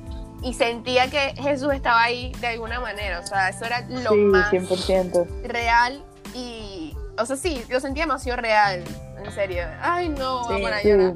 [0.42, 4.16] y sentía que Jesús estaba ahí de alguna manera, o sea, eso era lo sí,
[4.16, 5.42] más 100%.
[5.44, 6.88] real y,
[7.18, 8.85] o sea, sí, lo sentía demasiado real,
[9.24, 9.64] en serio.
[9.81, 10.52] Ay, no, Sí.
[10.54, 10.88] voy a Sí.
[10.88, 11.14] llorar.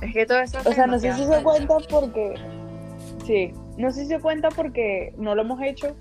[0.00, 2.34] Es que todo eso O sea, no sé si se cuenta porque.
[3.26, 5.94] Sí, no sé si se cuenta porque no lo hemos hecho,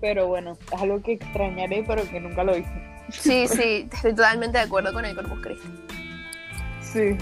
[0.00, 2.70] pero bueno, es algo que extrañaré, pero que nunca lo hice.
[3.10, 5.68] Sí, sí, estoy totalmente de acuerdo con el Corpus Christi.
[6.80, 7.16] Sí.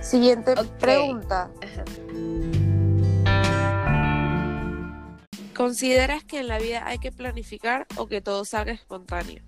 [0.00, 1.48] Siguiente pregunta.
[5.54, 9.42] ¿Consideras que en la vida hay que planificar o que todo salga espontáneo?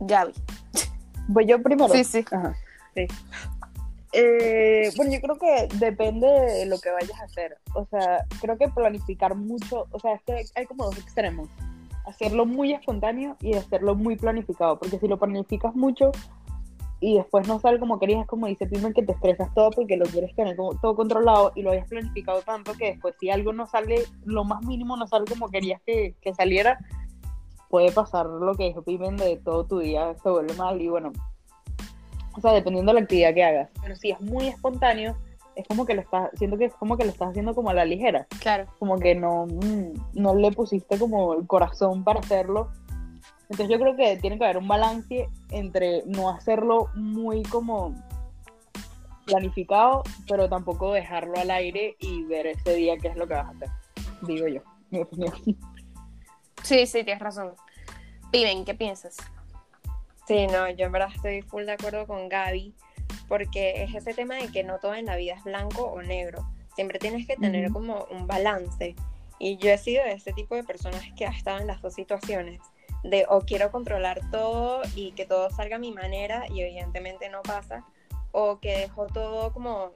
[0.00, 0.32] Gaby.
[1.28, 1.92] Voy yo primero.
[1.92, 2.24] Sí, sí.
[2.30, 2.54] Ajá.
[2.94, 3.06] Sí.
[4.12, 7.58] Eh, bueno, yo creo que depende de lo que vayas a hacer.
[7.74, 11.48] O sea, creo que planificar mucho, o sea, es que hay como dos extremos.
[12.06, 14.78] Hacerlo muy espontáneo y hacerlo muy planificado.
[14.78, 16.10] Porque si lo planificas mucho
[17.00, 20.06] y después no sale como querías, como dice Pimen, que te estresas todo porque lo
[20.06, 23.66] quieres tener como todo controlado y lo hayas planificado tanto que después si algo no
[23.66, 26.78] sale, lo más mínimo no sale como querías que, que saliera,
[27.68, 31.12] puede pasar lo que dijo Pimen de todo tu día se vuelve mal y bueno,
[32.36, 33.70] o sea, dependiendo de la actividad que hagas.
[33.82, 35.16] Pero si es muy espontáneo,
[35.56, 37.74] es como que lo estás, siento que es como que lo estás haciendo como a
[37.74, 38.66] la ligera, Claro.
[38.78, 42.70] como que no, mm, no le pusiste como el corazón para hacerlo.
[43.50, 47.94] Entonces yo creo que tiene que haber un balance entre no hacerlo muy como
[49.26, 53.46] planificado, pero tampoco dejarlo al aire y ver ese día qué es lo que vas
[53.46, 53.68] a hacer.
[54.22, 55.32] Digo yo, mi opinión.
[56.62, 57.54] Sí, sí, tienes razón.
[58.30, 59.16] Pimen, ¿qué piensas?
[60.26, 62.74] Sí, no, yo en verdad estoy full de acuerdo con Gaby,
[63.28, 66.46] porque es ese tema de que no todo en la vida es blanco o negro.
[66.74, 68.94] siempre tienes que tener como un balance.
[69.40, 71.94] Y yo he sido de ese tipo de personas que ha estado en las dos
[71.94, 72.60] situaciones,
[73.02, 77.42] de o quiero controlar todo y que todo salga a mi manera y evidentemente no
[77.42, 77.84] pasa,
[78.32, 79.92] o que dejo todo como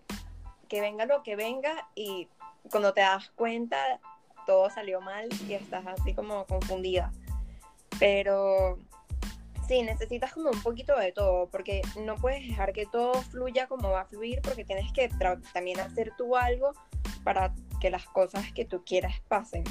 [0.68, 2.28] que venga lo que venga y
[2.70, 4.00] cuando te das cuenta
[4.46, 7.12] todo salió mal y estás así como confundida.
[7.98, 8.78] Pero
[9.68, 13.90] sí, necesitas como un poquito de todo, porque no puedes dejar que todo fluya como
[13.90, 15.08] va a fluir, porque tienes que
[15.52, 16.72] también hacer tú algo
[17.24, 19.64] para que las cosas que tú quieras pasen.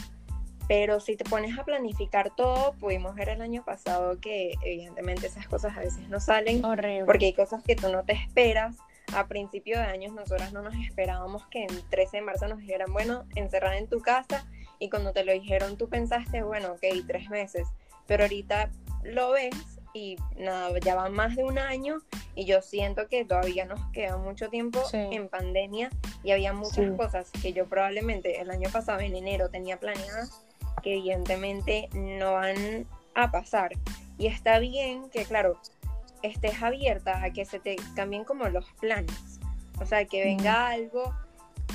[0.68, 5.48] Pero si te pones a planificar todo, pudimos ver el año pasado que evidentemente esas
[5.48, 7.06] cosas a veces no salen, Horrible.
[7.06, 8.78] porque hay cosas que tú no te esperas.
[9.14, 12.94] A principio de años nosotras no nos esperábamos que en 13 de marzo nos dijeran,
[12.94, 14.46] bueno, encerrada en tu casa,
[14.82, 17.68] y cuando te lo dijeron tú pensaste, bueno, ok, tres meses,
[18.08, 18.72] pero ahorita
[19.04, 19.56] lo ves
[19.94, 22.00] y nada, ya va más de un año
[22.34, 24.98] y yo siento que todavía nos queda mucho tiempo Sí.
[24.98, 25.92] en pandemia
[26.24, 26.98] y había muchas Sí.
[26.98, 30.44] cosas que yo probablemente el año pasado en enero tenía planeadas
[30.82, 33.72] que evidentemente no van a pasar.
[34.18, 35.60] Y está bien que, claro,
[36.24, 39.40] estés abierta a que se te cambien como los planes.
[39.80, 41.14] O sea, que venga algo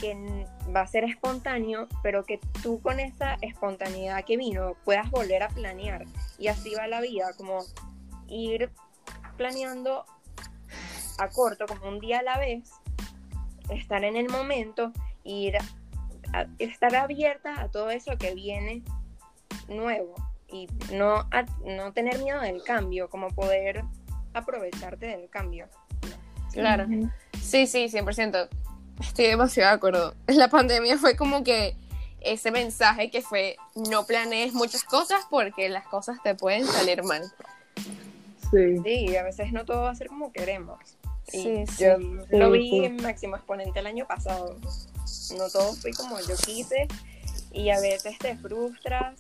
[0.00, 5.42] que va a ser espontáneo, pero que tú con esa espontaneidad que vino puedas volver
[5.42, 6.04] a planear.
[6.38, 7.64] Y así va la vida, como
[8.28, 8.70] ir
[9.36, 10.04] planeando
[11.18, 12.70] a corto, como un día a la vez,
[13.70, 14.92] estar en el momento,
[15.24, 15.56] ir
[16.32, 18.82] a- estar abierta a todo eso que viene
[19.68, 20.14] nuevo
[20.48, 23.82] y no, a- no tener miedo del cambio, como poder
[24.34, 25.68] aprovecharte del cambio.
[26.52, 26.86] Claro.
[27.40, 28.48] Sí, sí, 100%.
[29.00, 30.14] Estoy demasiado de acuerdo.
[30.26, 31.76] La pandemia fue como que
[32.20, 37.22] ese mensaje que fue no planees muchas cosas porque las cosas te pueden salir mal.
[38.50, 38.78] Sí.
[38.84, 40.78] Sí, a veces no todo va a ser como queremos.
[41.32, 41.84] Y Sí, sí.
[41.84, 42.84] yo Sí, lo vi sí.
[42.84, 44.56] en máximo exponente el año pasado.
[45.36, 46.88] No todo fue como yo quise
[47.52, 49.18] y a veces te frustras,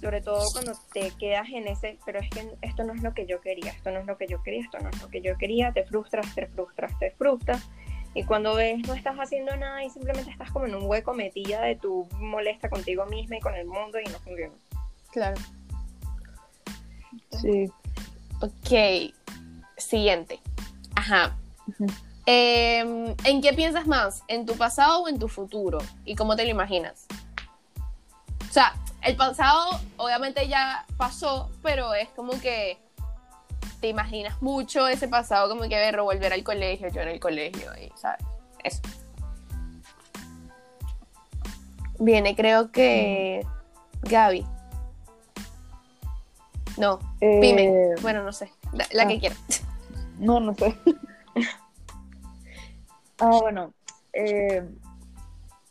[0.00, 3.26] sobre todo cuando te quedas en ese, pero es que esto no es lo que
[3.26, 5.36] yo quería, esto no es lo que yo quería, esto no es lo que yo
[5.36, 7.62] quería, te frustras, te frustras, te frustras.
[8.16, 11.60] Y cuando ves no estás haciendo nada y simplemente estás como en un hueco metida
[11.60, 14.54] de tu molesta contigo misma y con el mundo y no funciona.
[15.12, 15.36] Claro.
[17.42, 17.70] Sí.
[18.40, 19.12] Ok.
[19.76, 20.40] Siguiente.
[20.94, 21.36] Ajá.
[22.24, 24.22] Em, ¿En qué piensas más?
[24.28, 25.76] ¿En tu pasado o en tu futuro?
[26.06, 27.04] ¿Y cómo te lo imaginas?
[28.48, 32.78] O sea, el pasado obviamente ya pasó, pero es como que
[33.80, 37.70] te imaginas mucho ese pasado, como que ver volver al colegio, yo en el colegio,
[37.80, 38.24] y, ¿sabes?
[38.64, 38.80] Eso.
[41.98, 43.46] Viene, creo que
[44.02, 44.46] Gaby.
[46.76, 47.94] No, Eh, Pime.
[48.02, 48.52] Bueno, no sé.
[48.72, 49.08] La, la ah.
[49.08, 49.36] que quiera.
[50.18, 50.76] No, no sé.
[53.18, 53.72] ah, bueno.
[54.12, 54.62] eh,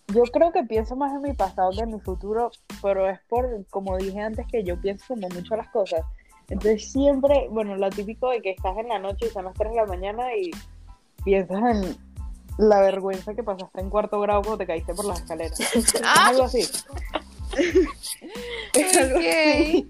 [0.08, 3.66] yo creo que pienso más en mi pasado que en mi futuro, pero es por,
[3.70, 6.02] como dije antes, que yo pienso como mucho las cosas.
[6.50, 9.72] Entonces siempre, bueno, lo típico de que estás en la noche y son las 3
[9.72, 10.52] de la mañana y
[11.24, 11.98] piensas en
[12.58, 15.60] la vergüenza que pasaste en cuarto grado cuando te caíste por las escaleras.
[15.76, 16.62] Es Ah, algo así.
[18.74, 19.90] es algo así.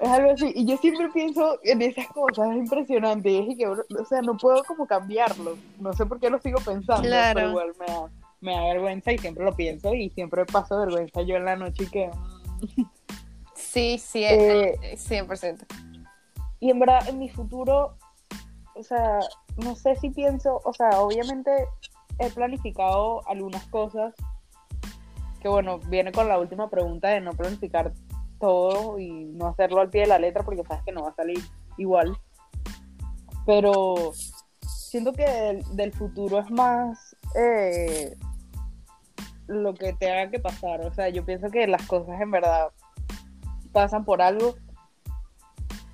[0.00, 0.52] Es algo así.
[0.54, 3.30] Y yo siempre pienso en esas cosas, es impresionante.
[3.30, 5.56] Y es que, o sea, no puedo como cambiarlo.
[5.80, 7.34] No sé por qué lo sigo pensando, Claro.
[7.34, 11.22] pero igual me da, me da vergüenza y siempre lo pienso y siempre paso vergüenza
[11.22, 12.10] yo en la noche y que...
[13.74, 15.66] Sí, sí, Eh, eh, 100%.
[16.60, 17.96] Y en verdad, en mi futuro,
[18.76, 19.18] o sea,
[19.56, 21.50] no sé si pienso, o sea, obviamente
[22.20, 24.14] he planificado algunas cosas,
[25.40, 27.92] que bueno, viene con la última pregunta de no planificar
[28.38, 31.16] todo y no hacerlo al pie de la letra porque sabes que no va a
[31.16, 31.40] salir
[31.76, 32.16] igual.
[33.44, 34.12] Pero
[34.68, 38.16] siento que del, del futuro es más eh,
[39.48, 40.80] lo que tenga que pasar.
[40.82, 42.70] O sea, yo pienso que las cosas en verdad
[43.74, 44.54] pasan por algo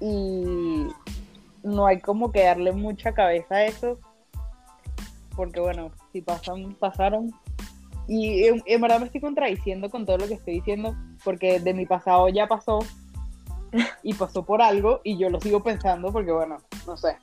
[0.01, 0.87] y
[1.65, 3.99] no hay como que darle mucha cabeza a eso
[5.35, 7.33] porque bueno, si pasan, pasaron
[8.07, 11.75] y en, en verdad me estoy contradiciendo con todo lo que estoy diciendo porque de
[11.75, 12.79] mi pasado ya pasó
[14.03, 17.17] y pasó por algo y yo lo sigo pensando porque bueno, no sé.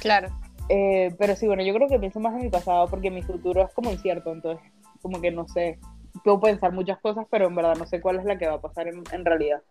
[0.00, 0.28] Claro.
[0.68, 3.62] Eh, pero sí, bueno, yo creo que pienso más en mi pasado porque mi futuro
[3.62, 4.64] es como incierto, entonces
[5.02, 5.78] como que no sé.
[6.24, 8.60] Puedo pensar muchas cosas, pero en verdad no sé cuál es la que va a
[8.60, 9.62] pasar en, en realidad.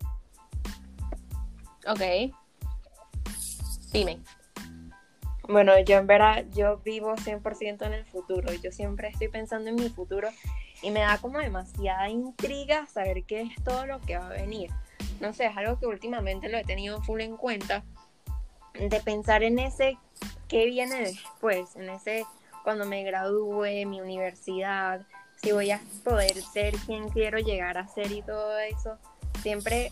[1.87, 2.33] Ok.
[3.91, 4.19] Dime.
[5.47, 8.53] Bueno, yo en verdad, yo vivo 100% en el futuro.
[8.53, 10.29] Yo siempre estoy pensando en mi futuro
[10.83, 14.69] y me da como demasiada intriga saber qué es todo lo que va a venir.
[15.19, 17.83] No sé, es algo que últimamente lo he tenido full en cuenta,
[18.73, 19.97] de pensar en ese
[20.47, 22.25] qué viene después, en ese
[22.63, 25.05] cuando me gradúe, mi universidad,
[25.41, 28.97] si voy a poder ser quien quiero llegar a ser y todo eso.
[29.41, 29.91] Siempre,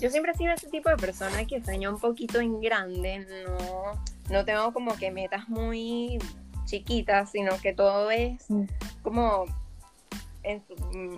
[0.00, 4.02] yo siempre he sido ese tipo de persona que sueña un poquito en grande, no,
[4.30, 6.18] no tengo como que metas muy
[6.64, 8.64] chiquitas, sino que todo es Mm.
[9.02, 9.46] como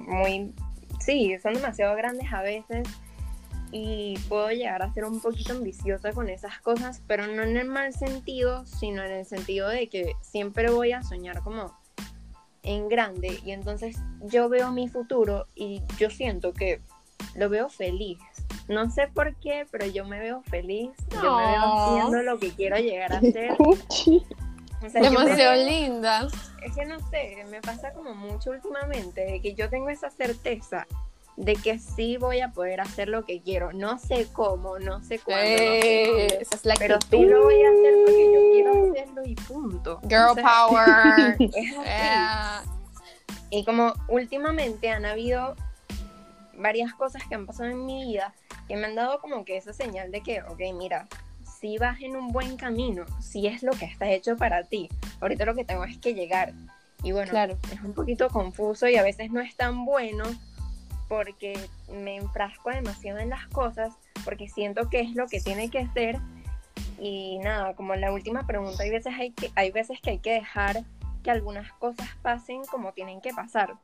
[0.06, 0.54] muy,
[1.00, 2.86] sí, son demasiado grandes a veces
[3.72, 7.66] y puedo llegar a ser un poquito ambiciosa con esas cosas, pero no en el
[7.66, 11.74] mal sentido, sino en el sentido de que siempre voy a soñar como
[12.64, 16.80] en grande y entonces yo veo mi futuro y yo siento que
[17.34, 18.18] lo veo feliz.
[18.68, 22.50] No sé por qué, pero yo me veo feliz, yo me veo haciendo lo que
[22.50, 23.56] quiero llegar a ser.
[23.56, 24.22] Cuchi.
[24.84, 26.28] O sea, me Demasiado linda.
[26.62, 30.86] es que no sé, me pasa como mucho últimamente, de que yo tengo esa certeza
[31.36, 33.72] de que sí voy a poder hacer lo que quiero.
[33.72, 37.18] No sé cómo, no sé cuándo, no sé Eh, esa es la pero actitud.
[37.18, 40.00] sí lo voy a hacer porque yo quiero hacerlo y punto.
[40.08, 41.36] Girl O sea, power.
[41.56, 42.68] es así.
[43.50, 45.54] Y como últimamente han habido
[46.56, 48.32] varias cosas que han pasado en mi vida
[48.68, 51.06] que me han dado como que esa señal de que, ok, mira,
[51.60, 54.88] si vas en un buen camino, si es lo que está hecho para ti,
[55.20, 56.52] ahorita lo que tengo es que llegar.
[57.02, 57.58] Y bueno, Claro.
[57.72, 60.24] es un poquito confuso y a veces no es tan bueno
[61.14, 61.56] porque
[61.88, 66.18] me enfrasco demasiado en las cosas, porque siento que es lo que tiene que ser.
[66.98, 70.32] Y nada, como la última pregunta, hay veces, hay que, hay veces que hay que
[70.32, 70.82] dejar
[71.22, 73.74] que algunas cosas pasen como tienen que pasar.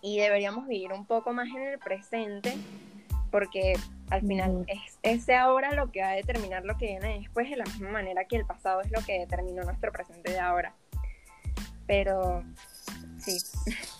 [0.00, 2.56] Y deberíamos vivir un poco más en el presente,
[3.32, 3.74] porque
[4.08, 7.56] al final es ese ahora lo que va a determinar lo que viene después, de
[7.56, 10.72] la misma manera que el pasado es lo que determinó nuestro presente de ahora.
[11.88, 12.44] Pero
[13.18, 13.38] sí,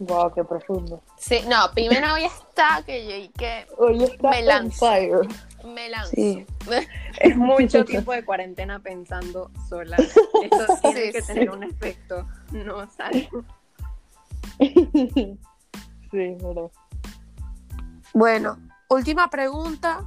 [0.00, 1.02] Wow, qué profundo.
[1.16, 4.86] Sí, no, primero hoy está que yo y que Hoy está Me lanzo.
[4.86, 5.20] fire.
[5.64, 6.10] me lanzo.
[6.14, 6.46] Sí.
[7.20, 9.96] es mucho tiempo de cuarentena pensando sola.
[9.98, 11.26] Eso tiene Sí, que sí.
[11.26, 13.28] tener un efecto, no sale.
[14.60, 15.38] sí,
[16.10, 16.70] verdad.
[18.14, 18.58] Bueno,
[18.88, 20.04] última pregunta.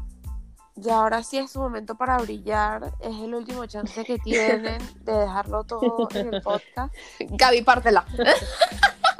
[0.84, 2.93] Y ahora sí es su momento para brillar.
[3.01, 6.93] Es el último chance que tienen de dejarlo todo en el podcast.
[7.19, 8.06] Gaby, pártela.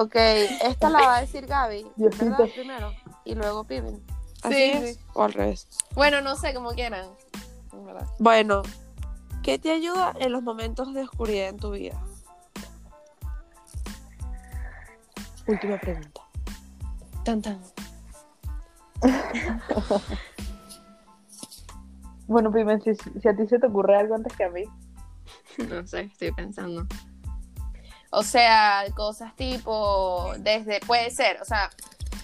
[0.01, 1.85] Ok, esta la va a decir Gaby.
[1.95, 2.49] ¿verdad?
[2.55, 2.91] Primero.
[3.23, 4.03] Y luego Piven.
[4.41, 4.95] ¿Así Sí, es?
[4.95, 5.01] sí.
[5.13, 5.67] O al revés.
[5.93, 7.07] Bueno, no sé, como quieran.
[7.71, 8.07] Verdad.
[8.17, 8.63] Bueno,
[9.43, 12.01] ¿qué te ayuda en los momentos de oscuridad en tu vida?
[15.45, 16.21] Última pregunta.
[17.23, 17.59] Tan, tan.
[22.27, 24.63] Bueno, Pimen, si, si a ti se te ocurre algo antes que a mí.
[25.69, 26.87] No sé, estoy pensando.
[28.12, 31.69] O sea, cosas tipo, desde, puede ser, o sea,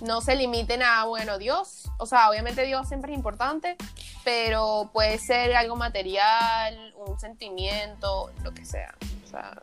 [0.02, 3.78] no se limiten a, bueno, Dios, o sea, obviamente Dios siempre es importante,
[4.26, 9.62] pero puede ser algo material, un sentimiento, lo que sea, o sea,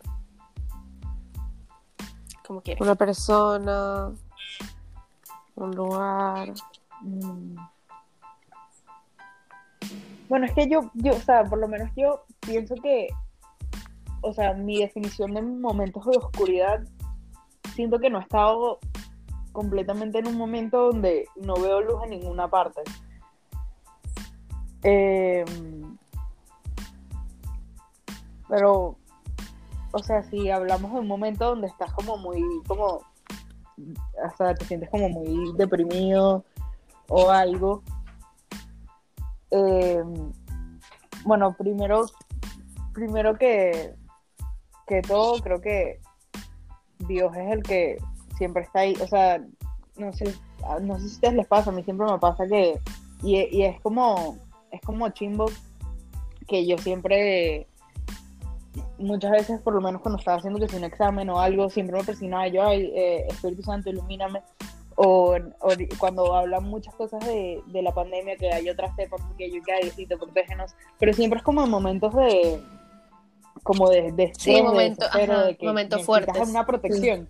[2.46, 2.80] como quieras.
[2.80, 4.10] Una persona,
[5.56, 6.52] un lugar.
[7.02, 7.56] Mm.
[10.28, 13.08] Bueno, es que yo, yo, o sea, por lo menos yo pienso que,
[14.24, 16.82] o sea, mi definición de momentos de oscuridad,
[17.74, 18.78] siento que no he estado
[19.52, 22.80] completamente en un momento donde no veo luz en ninguna parte.
[24.82, 25.44] Eh,
[28.48, 28.96] pero,
[29.92, 34.64] o sea, si hablamos de un momento donde estás como muy, como, o sea, te
[34.64, 36.44] sientes como muy deprimido
[37.08, 37.82] o algo.
[39.50, 40.02] eh,
[41.24, 42.06] bueno, primero,
[42.92, 43.94] primero que,
[44.86, 46.00] que todo, creo que
[47.00, 47.98] Dios es el que
[48.36, 48.94] siempre está ahí.
[49.02, 49.42] O sea,
[49.96, 50.34] no sé,
[50.82, 52.80] no sé si a ustedes les pasa, a mí siempre me pasa que,
[53.22, 54.36] y, y es como,
[54.70, 55.46] es como chimbo
[56.46, 57.66] que yo siempre,
[58.98, 61.96] muchas veces, por lo menos cuando estaba haciendo que si un examen o algo, siempre
[61.96, 64.42] me presionaba yo, ay, eh, Espíritu Santo, ilumíname.
[64.96, 65.68] O, o
[65.98, 70.16] cuando hablan muchas cosas de, de la pandemia, que hay otras cepas, que yo que
[70.16, 70.76] protégenos.
[71.00, 72.60] Pero siempre es como en momentos de,
[73.64, 76.48] como de, de estrés, de momento, desespero, ajá, de que momentos necesitas fuertes.
[76.50, 77.28] una protección.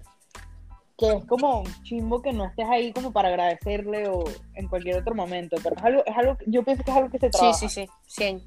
[0.98, 4.98] Que es como un chimbo que no estés ahí como para agradecerle o en cualquier
[5.00, 5.56] otro momento.
[5.62, 7.58] Pero es algo, es algo, yo pienso que es algo que se Sí, trabaja.
[7.58, 8.42] sí, sí, 100.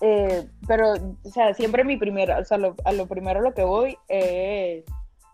[0.00, 3.54] Eh, pero, o sea, siempre mi primera, o sea, lo- a lo primero a lo
[3.54, 4.84] que voy es,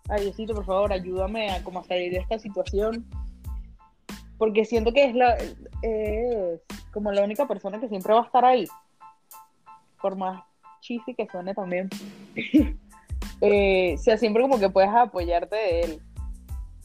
[0.08, 3.04] ay Diosito, por favor, ayúdame a como a salir de esta situación,
[4.38, 5.36] porque siento que es la,
[5.82, 6.60] es
[6.92, 8.66] como la única persona que siempre va a estar ahí,
[10.00, 10.42] por más
[10.82, 11.88] cheesy que suene también,
[13.40, 16.02] Eh, o sea, siempre como que puedes apoyarte de él.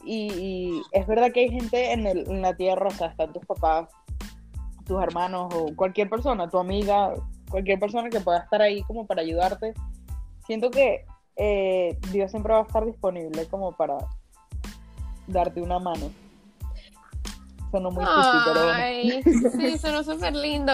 [0.04, 3.88] Y, es verdad que hay gente en la tierra, o sea, están tus papás,
[4.84, 7.14] tus hermanos o cualquier persona, tu amiga,
[7.50, 9.74] cualquier persona que pueda estar ahí como para ayudarte,
[10.46, 11.04] siento que
[11.36, 13.98] eh, Dios siempre va a estar disponible como para
[15.28, 16.10] darte una mano.
[17.70, 19.50] Sonó muy difícil, pero bueno.
[19.58, 20.72] Sí, sonó súper lindo.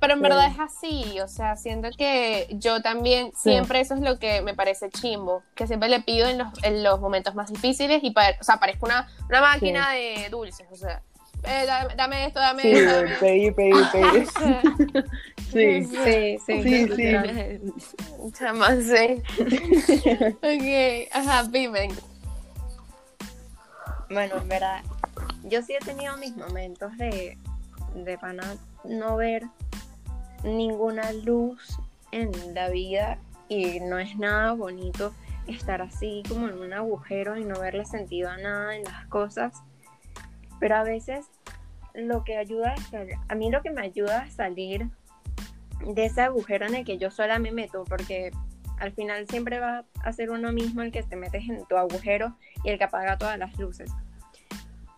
[0.00, 4.18] pero en verdad es así, o sea, siento que yo también, siempre eso es lo
[4.18, 8.02] que me parece chimbo, que siempre le pido en los, en los momentos más difíciles
[8.02, 11.02] y, para, o sea, parezco una, una máquina de dulces, o sea,
[11.46, 11.66] eh,
[11.96, 12.92] dame, esto, dame esto.
[12.92, 13.16] Dame.
[13.20, 14.26] Pedí, pedí, pedí.
[15.52, 16.62] sí, sí, sí.
[16.62, 18.32] Sí, sí.
[18.32, 19.22] Chamas, sí.
[20.36, 21.88] ok, ajá, dime.
[24.08, 24.82] Bueno, en verdad,
[25.44, 27.38] yo sí he tenido mis momentos de,
[27.94, 29.44] de pana no ver
[30.42, 31.78] ninguna luz
[32.12, 33.18] en la vida
[33.48, 35.14] y no es nada bonito
[35.46, 39.62] estar así como en un agujero y no verle sentido a nada en las cosas.
[40.60, 41.26] Pero a veces
[41.94, 44.88] lo que ayuda a, a mí lo que me ayuda a salir
[45.86, 48.30] de ese agujero en el que yo sola me meto, porque
[48.78, 52.36] al final siempre va a ser uno mismo el que te metes en tu agujero
[52.62, 53.90] y el que apaga todas las luces.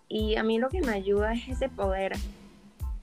[0.08, 2.12] Y a mí lo que me ayuda es ese poder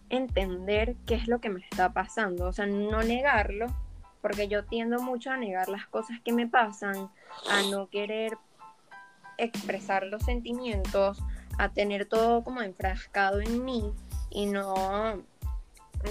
[0.09, 3.67] entender qué es lo que me está pasando, o sea, no negarlo,
[4.21, 7.09] porque yo tiendo mucho a negar las cosas que me pasan,
[7.49, 8.37] a no querer
[9.37, 11.21] expresar los sentimientos,
[11.57, 13.91] a tener todo como enfrascado en mí
[14.29, 15.23] y no,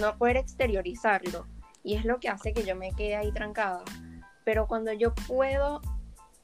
[0.01, 1.47] no poder exteriorizarlo.
[1.84, 3.82] Y es lo que hace que yo me quede ahí trancada.
[4.45, 5.80] Pero cuando yo puedo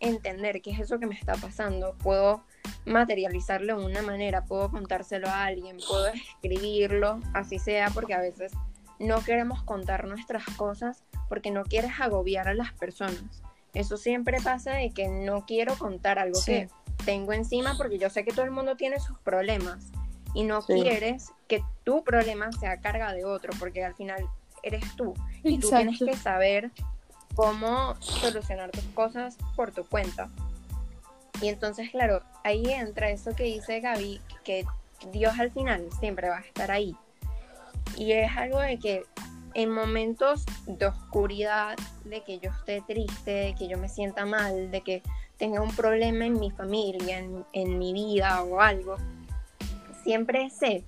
[0.00, 2.42] entender qué es eso que me está pasando, puedo
[2.84, 8.52] materializarlo de una manera, puedo contárselo a alguien, puedo escribirlo, así sea, porque a veces
[8.98, 13.42] no queremos contar nuestras cosas porque no quieres agobiar a las personas.
[13.74, 16.68] Eso siempre pasa de que no quiero contar algo que
[17.04, 19.92] tengo encima porque yo sé que todo el mundo tiene sus problemas
[20.34, 24.26] y no quieres que tu problema sea carga de otro porque al final
[24.62, 26.70] eres tú y tú tienes que saber
[27.34, 30.28] cómo solucionar tus cosas por tu cuenta.
[31.40, 34.64] Y entonces, claro, ahí entra eso que dice Gaby, que
[35.12, 36.96] Dios al final siempre va a estar ahí.
[37.96, 39.04] Y es algo de que
[39.54, 44.70] en momentos de oscuridad, de que yo esté triste, de que yo me sienta mal,
[44.70, 45.02] de que
[45.36, 47.18] tenga un problema en mi familia,
[47.52, 48.96] en, mi vida o algo,
[50.02, 50.84] siempre sé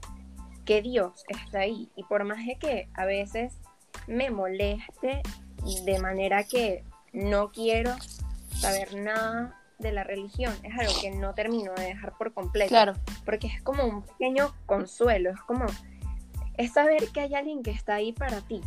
[0.64, 1.88] que Dios está ahí.
[1.96, 3.54] Y por más de que a veces
[4.06, 5.22] me moleste
[5.84, 7.94] de manera que no quiero
[8.54, 12.68] saber nada de la religión, es algo que no termino de dejar por completo.
[12.68, 12.94] Claro.
[13.24, 15.66] Porque es como un pequeño consuelo, es como,
[16.56, 18.60] es saber que hay alguien que está ahí para ti,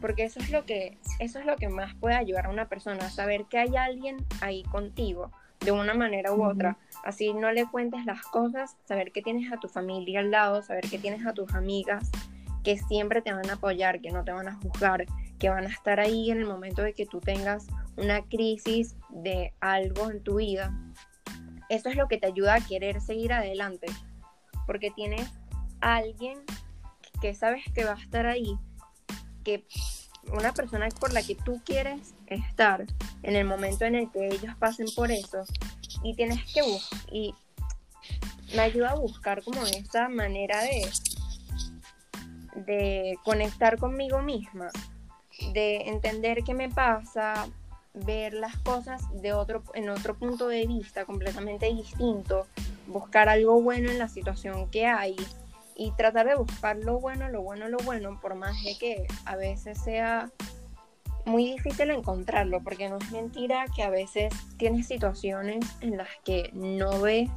[0.00, 3.10] porque eso es lo que eso es lo que más puede ayudar a una persona,
[3.10, 5.30] saber que hay alguien ahí contigo
[5.60, 6.78] de una manera u otra.
[7.04, 10.88] Así no le cuentes las cosas, saber que tienes a tu familia al lado, saber
[10.88, 12.10] que tienes a tus amigas
[12.64, 15.06] que siempre te van a apoyar, que no te van a juzgar,
[15.38, 17.66] que van a estar ahí en el momento de que tú tengas
[18.00, 20.74] una crisis de algo en tu vida.
[21.68, 23.86] Eso es lo que te ayuda a querer seguir adelante,
[24.66, 25.28] porque tienes
[25.80, 26.38] a alguien
[27.20, 28.58] que sabes que va a estar ahí
[29.44, 29.66] que
[30.32, 32.84] una persona por la que tú quieres estar
[33.22, 35.44] en el momento en el que ellos pasen por eso
[36.02, 37.34] y tienes que buscar y
[38.54, 40.90] me ayuda a buscar como esa manera de
[42.66, 44.70] de conectar conmigo misma
[45.52, 47.48] de entender qué me pasa
[47.94, 52.46] ver las cosas de otro en otro punto de vista completamente distinto
[52.86, 55.16] buscar algo bueno en la situación que hay
[55.76, 59.36] y tratar de buscar lo bueno, lo bueno, lo bueno, por más de que a
[59.36, 60.30] veces sea
[61.24, 66.50] muy difícil encontrarlo, porque no es mentira que a veces tienes situaciones en las que
[66.52, 67.30] no ves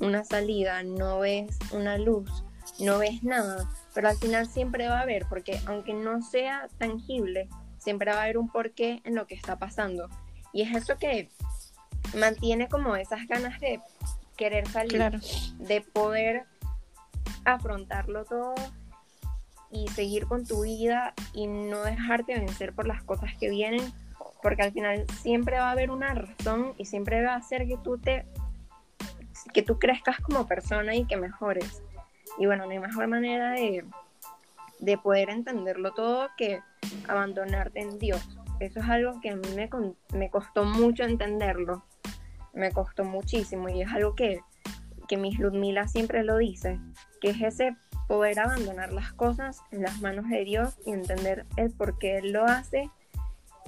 [0.00, 2.44] una salida, no ves una luz,
[2.78, 7.48] no ves nada, pero al final siempre va a haber, porque aunque no sea tangible,
[7.88, 10.10] siempre va a haber un porqué en lo que está pasando.
[10.52, 11.30] Y es eso que
[12.18, 13.80] mantiene como esas ganas de
[14.36, 15.18] querer salir,
[15.56, 16.44] de poder
[17.46, 18.54] afrontarlo todo
[19.70, 23.90] y seguir con tu vida y no dejarte vencer por las cosas que vienen,
[24.42, 27.78] porque al final siempre va a haber una razón y siempre va a hacer que
[27.78, 28.26] tú te
[29.54, 31.82] que tú crezcas como persona y que mejores.
[32.36, 33.82] Y bueno, no hay mejor manera de,
[34.78, 36.60] de poder entenderlo todo que
[37.06, 38.22] abandonarte en Dios.
[38.60, 39.68] Eso es algo que a mí me,
[40.14, 41.84] me costó mucho entenderlo.
[42.52, 44.40] Me costó muchísimo y es algo que,
[45.06, 46.80] que Miss Ludmila siempre lo dice,
[47.20, 47.76] que es ese
[48.08, 52.32] poder abandonar las cosas en las manos de Dios y entender el por qué Él
[52.32, 52.90] lo hace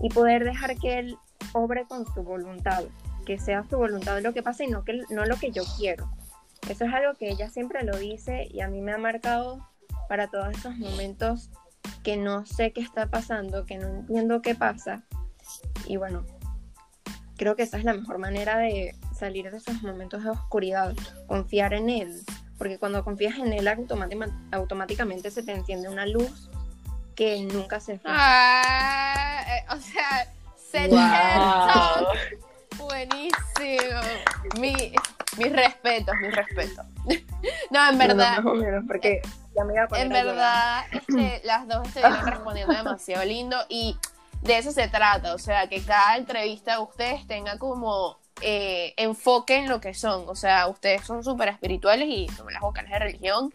[0.01, 1.19] y poder dejar que Él
[1.53, 2.85] obre con su voluntad,
[3.27, 6.11] que sea su voluntad lo que pasa y no, que, no lo que yo quiero.
[6.69, 9.67] Eso es algo que ella siempre lo dice y a mí me ha marcado
[10.09, 11.51] para todos esos momentos
[12.03, 15.03] que no sé qué está pasando, que no entiendo qué pasa.
[15.87, 16.25] Y bueno,
[17.37, 20.95] creo que esa es la mejor manera de salir de esos momentos de oscuridad,
[21.27, 22.23] confiar en él,
[22.59, 23.69] porque cuando confías en él
[24.51, 26.51] automáticamente se te enciende una luz
[27.15, 28.11] que nunca se fue.
[28.13, 30.27] Ah, eh, o sea,
[30.57, 32.07] se wow.
[32.79, 34.01] Buenísimo.
[34.59, 34.93] Mi,
[35.39, 36.87] mis respetos, mis respetos.
[37.71, 38.43] no, en verdad.
[38.87, 39.23] porque
[39.97, 43.97] En verdad, este, las dos estuvieron respondiendo demasiado lindo y
[44.43, 45.35] de eso se trata.
[45.35, 50.25] O sea, que cada entrevista de ustedes tenga como eh, enfoque en lo que son.
[50.29, 53.53] O sea, ustedes son súper espirituales y son las vocales de religión.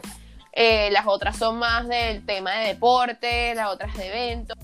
[0.52, 4.58] Eh, las otras son más del tema de deporte, las otras de eventos.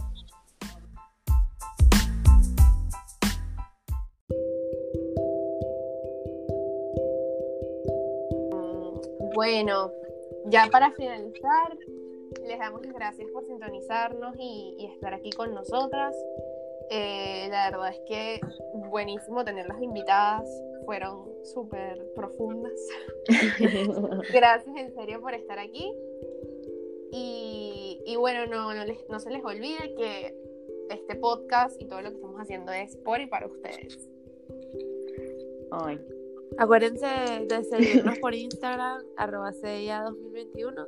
[9.42, 9.92] Bueno,
[10.46, 11.76] ya para finalizar,
[12.46, 16.16] les damos las gracias por sintonizarnos y, estar aquí con nosotras.
[16.92, 18.40] Eh, la verdad es que
[18.92, 20.48] buenísimo tenerlas invitadas,
[20.86, 22.80] fueron súper profundas.
[24.32, 25.92] gracias en serio por estar aquí.
[27.12, 30.36] Y, bueno, no, no, no se les olvide que
[30.92, 34.08] este podcast y todo lo que estamos haciendo es por y para ustedes.
[35.72, 36.00] Ay,
[36.58, 37.06] Acuérdense
[37.48, 40.86] de seguirnos por Instagram, arroba 2021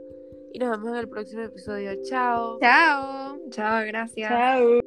[0.54, 1.92] y nos vemos en el próximo episodio.
[2.04, 2.60] Chao.
[2.60, 3.40] Chao.
[3.50, 4.30] Chao, gracias.
[4.30, 4.80] Chao.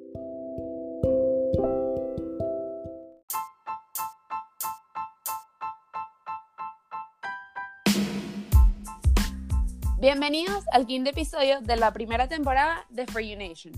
[9.99, 13.75] Bienvenidos al quinto episodio de la primera temporada de For You Nation,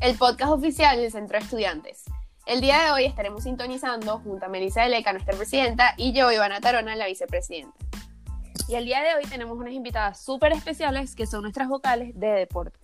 [0.00, 2.04] el podcast oficial del Centro de Estudiantes.
[2.48, 6.62] El día de hoy estaremos sintonizando junto a Melissa Deleca, nuestra presidenta, y yo, Ivana
[6.62, 7.76] Tarona, la vicepresidenta.
[8.66, 12.28] Y el día de hoy tenemos unas invitadas súper especiales que son nuestras vocales de
[12.28, 12.80] deporte.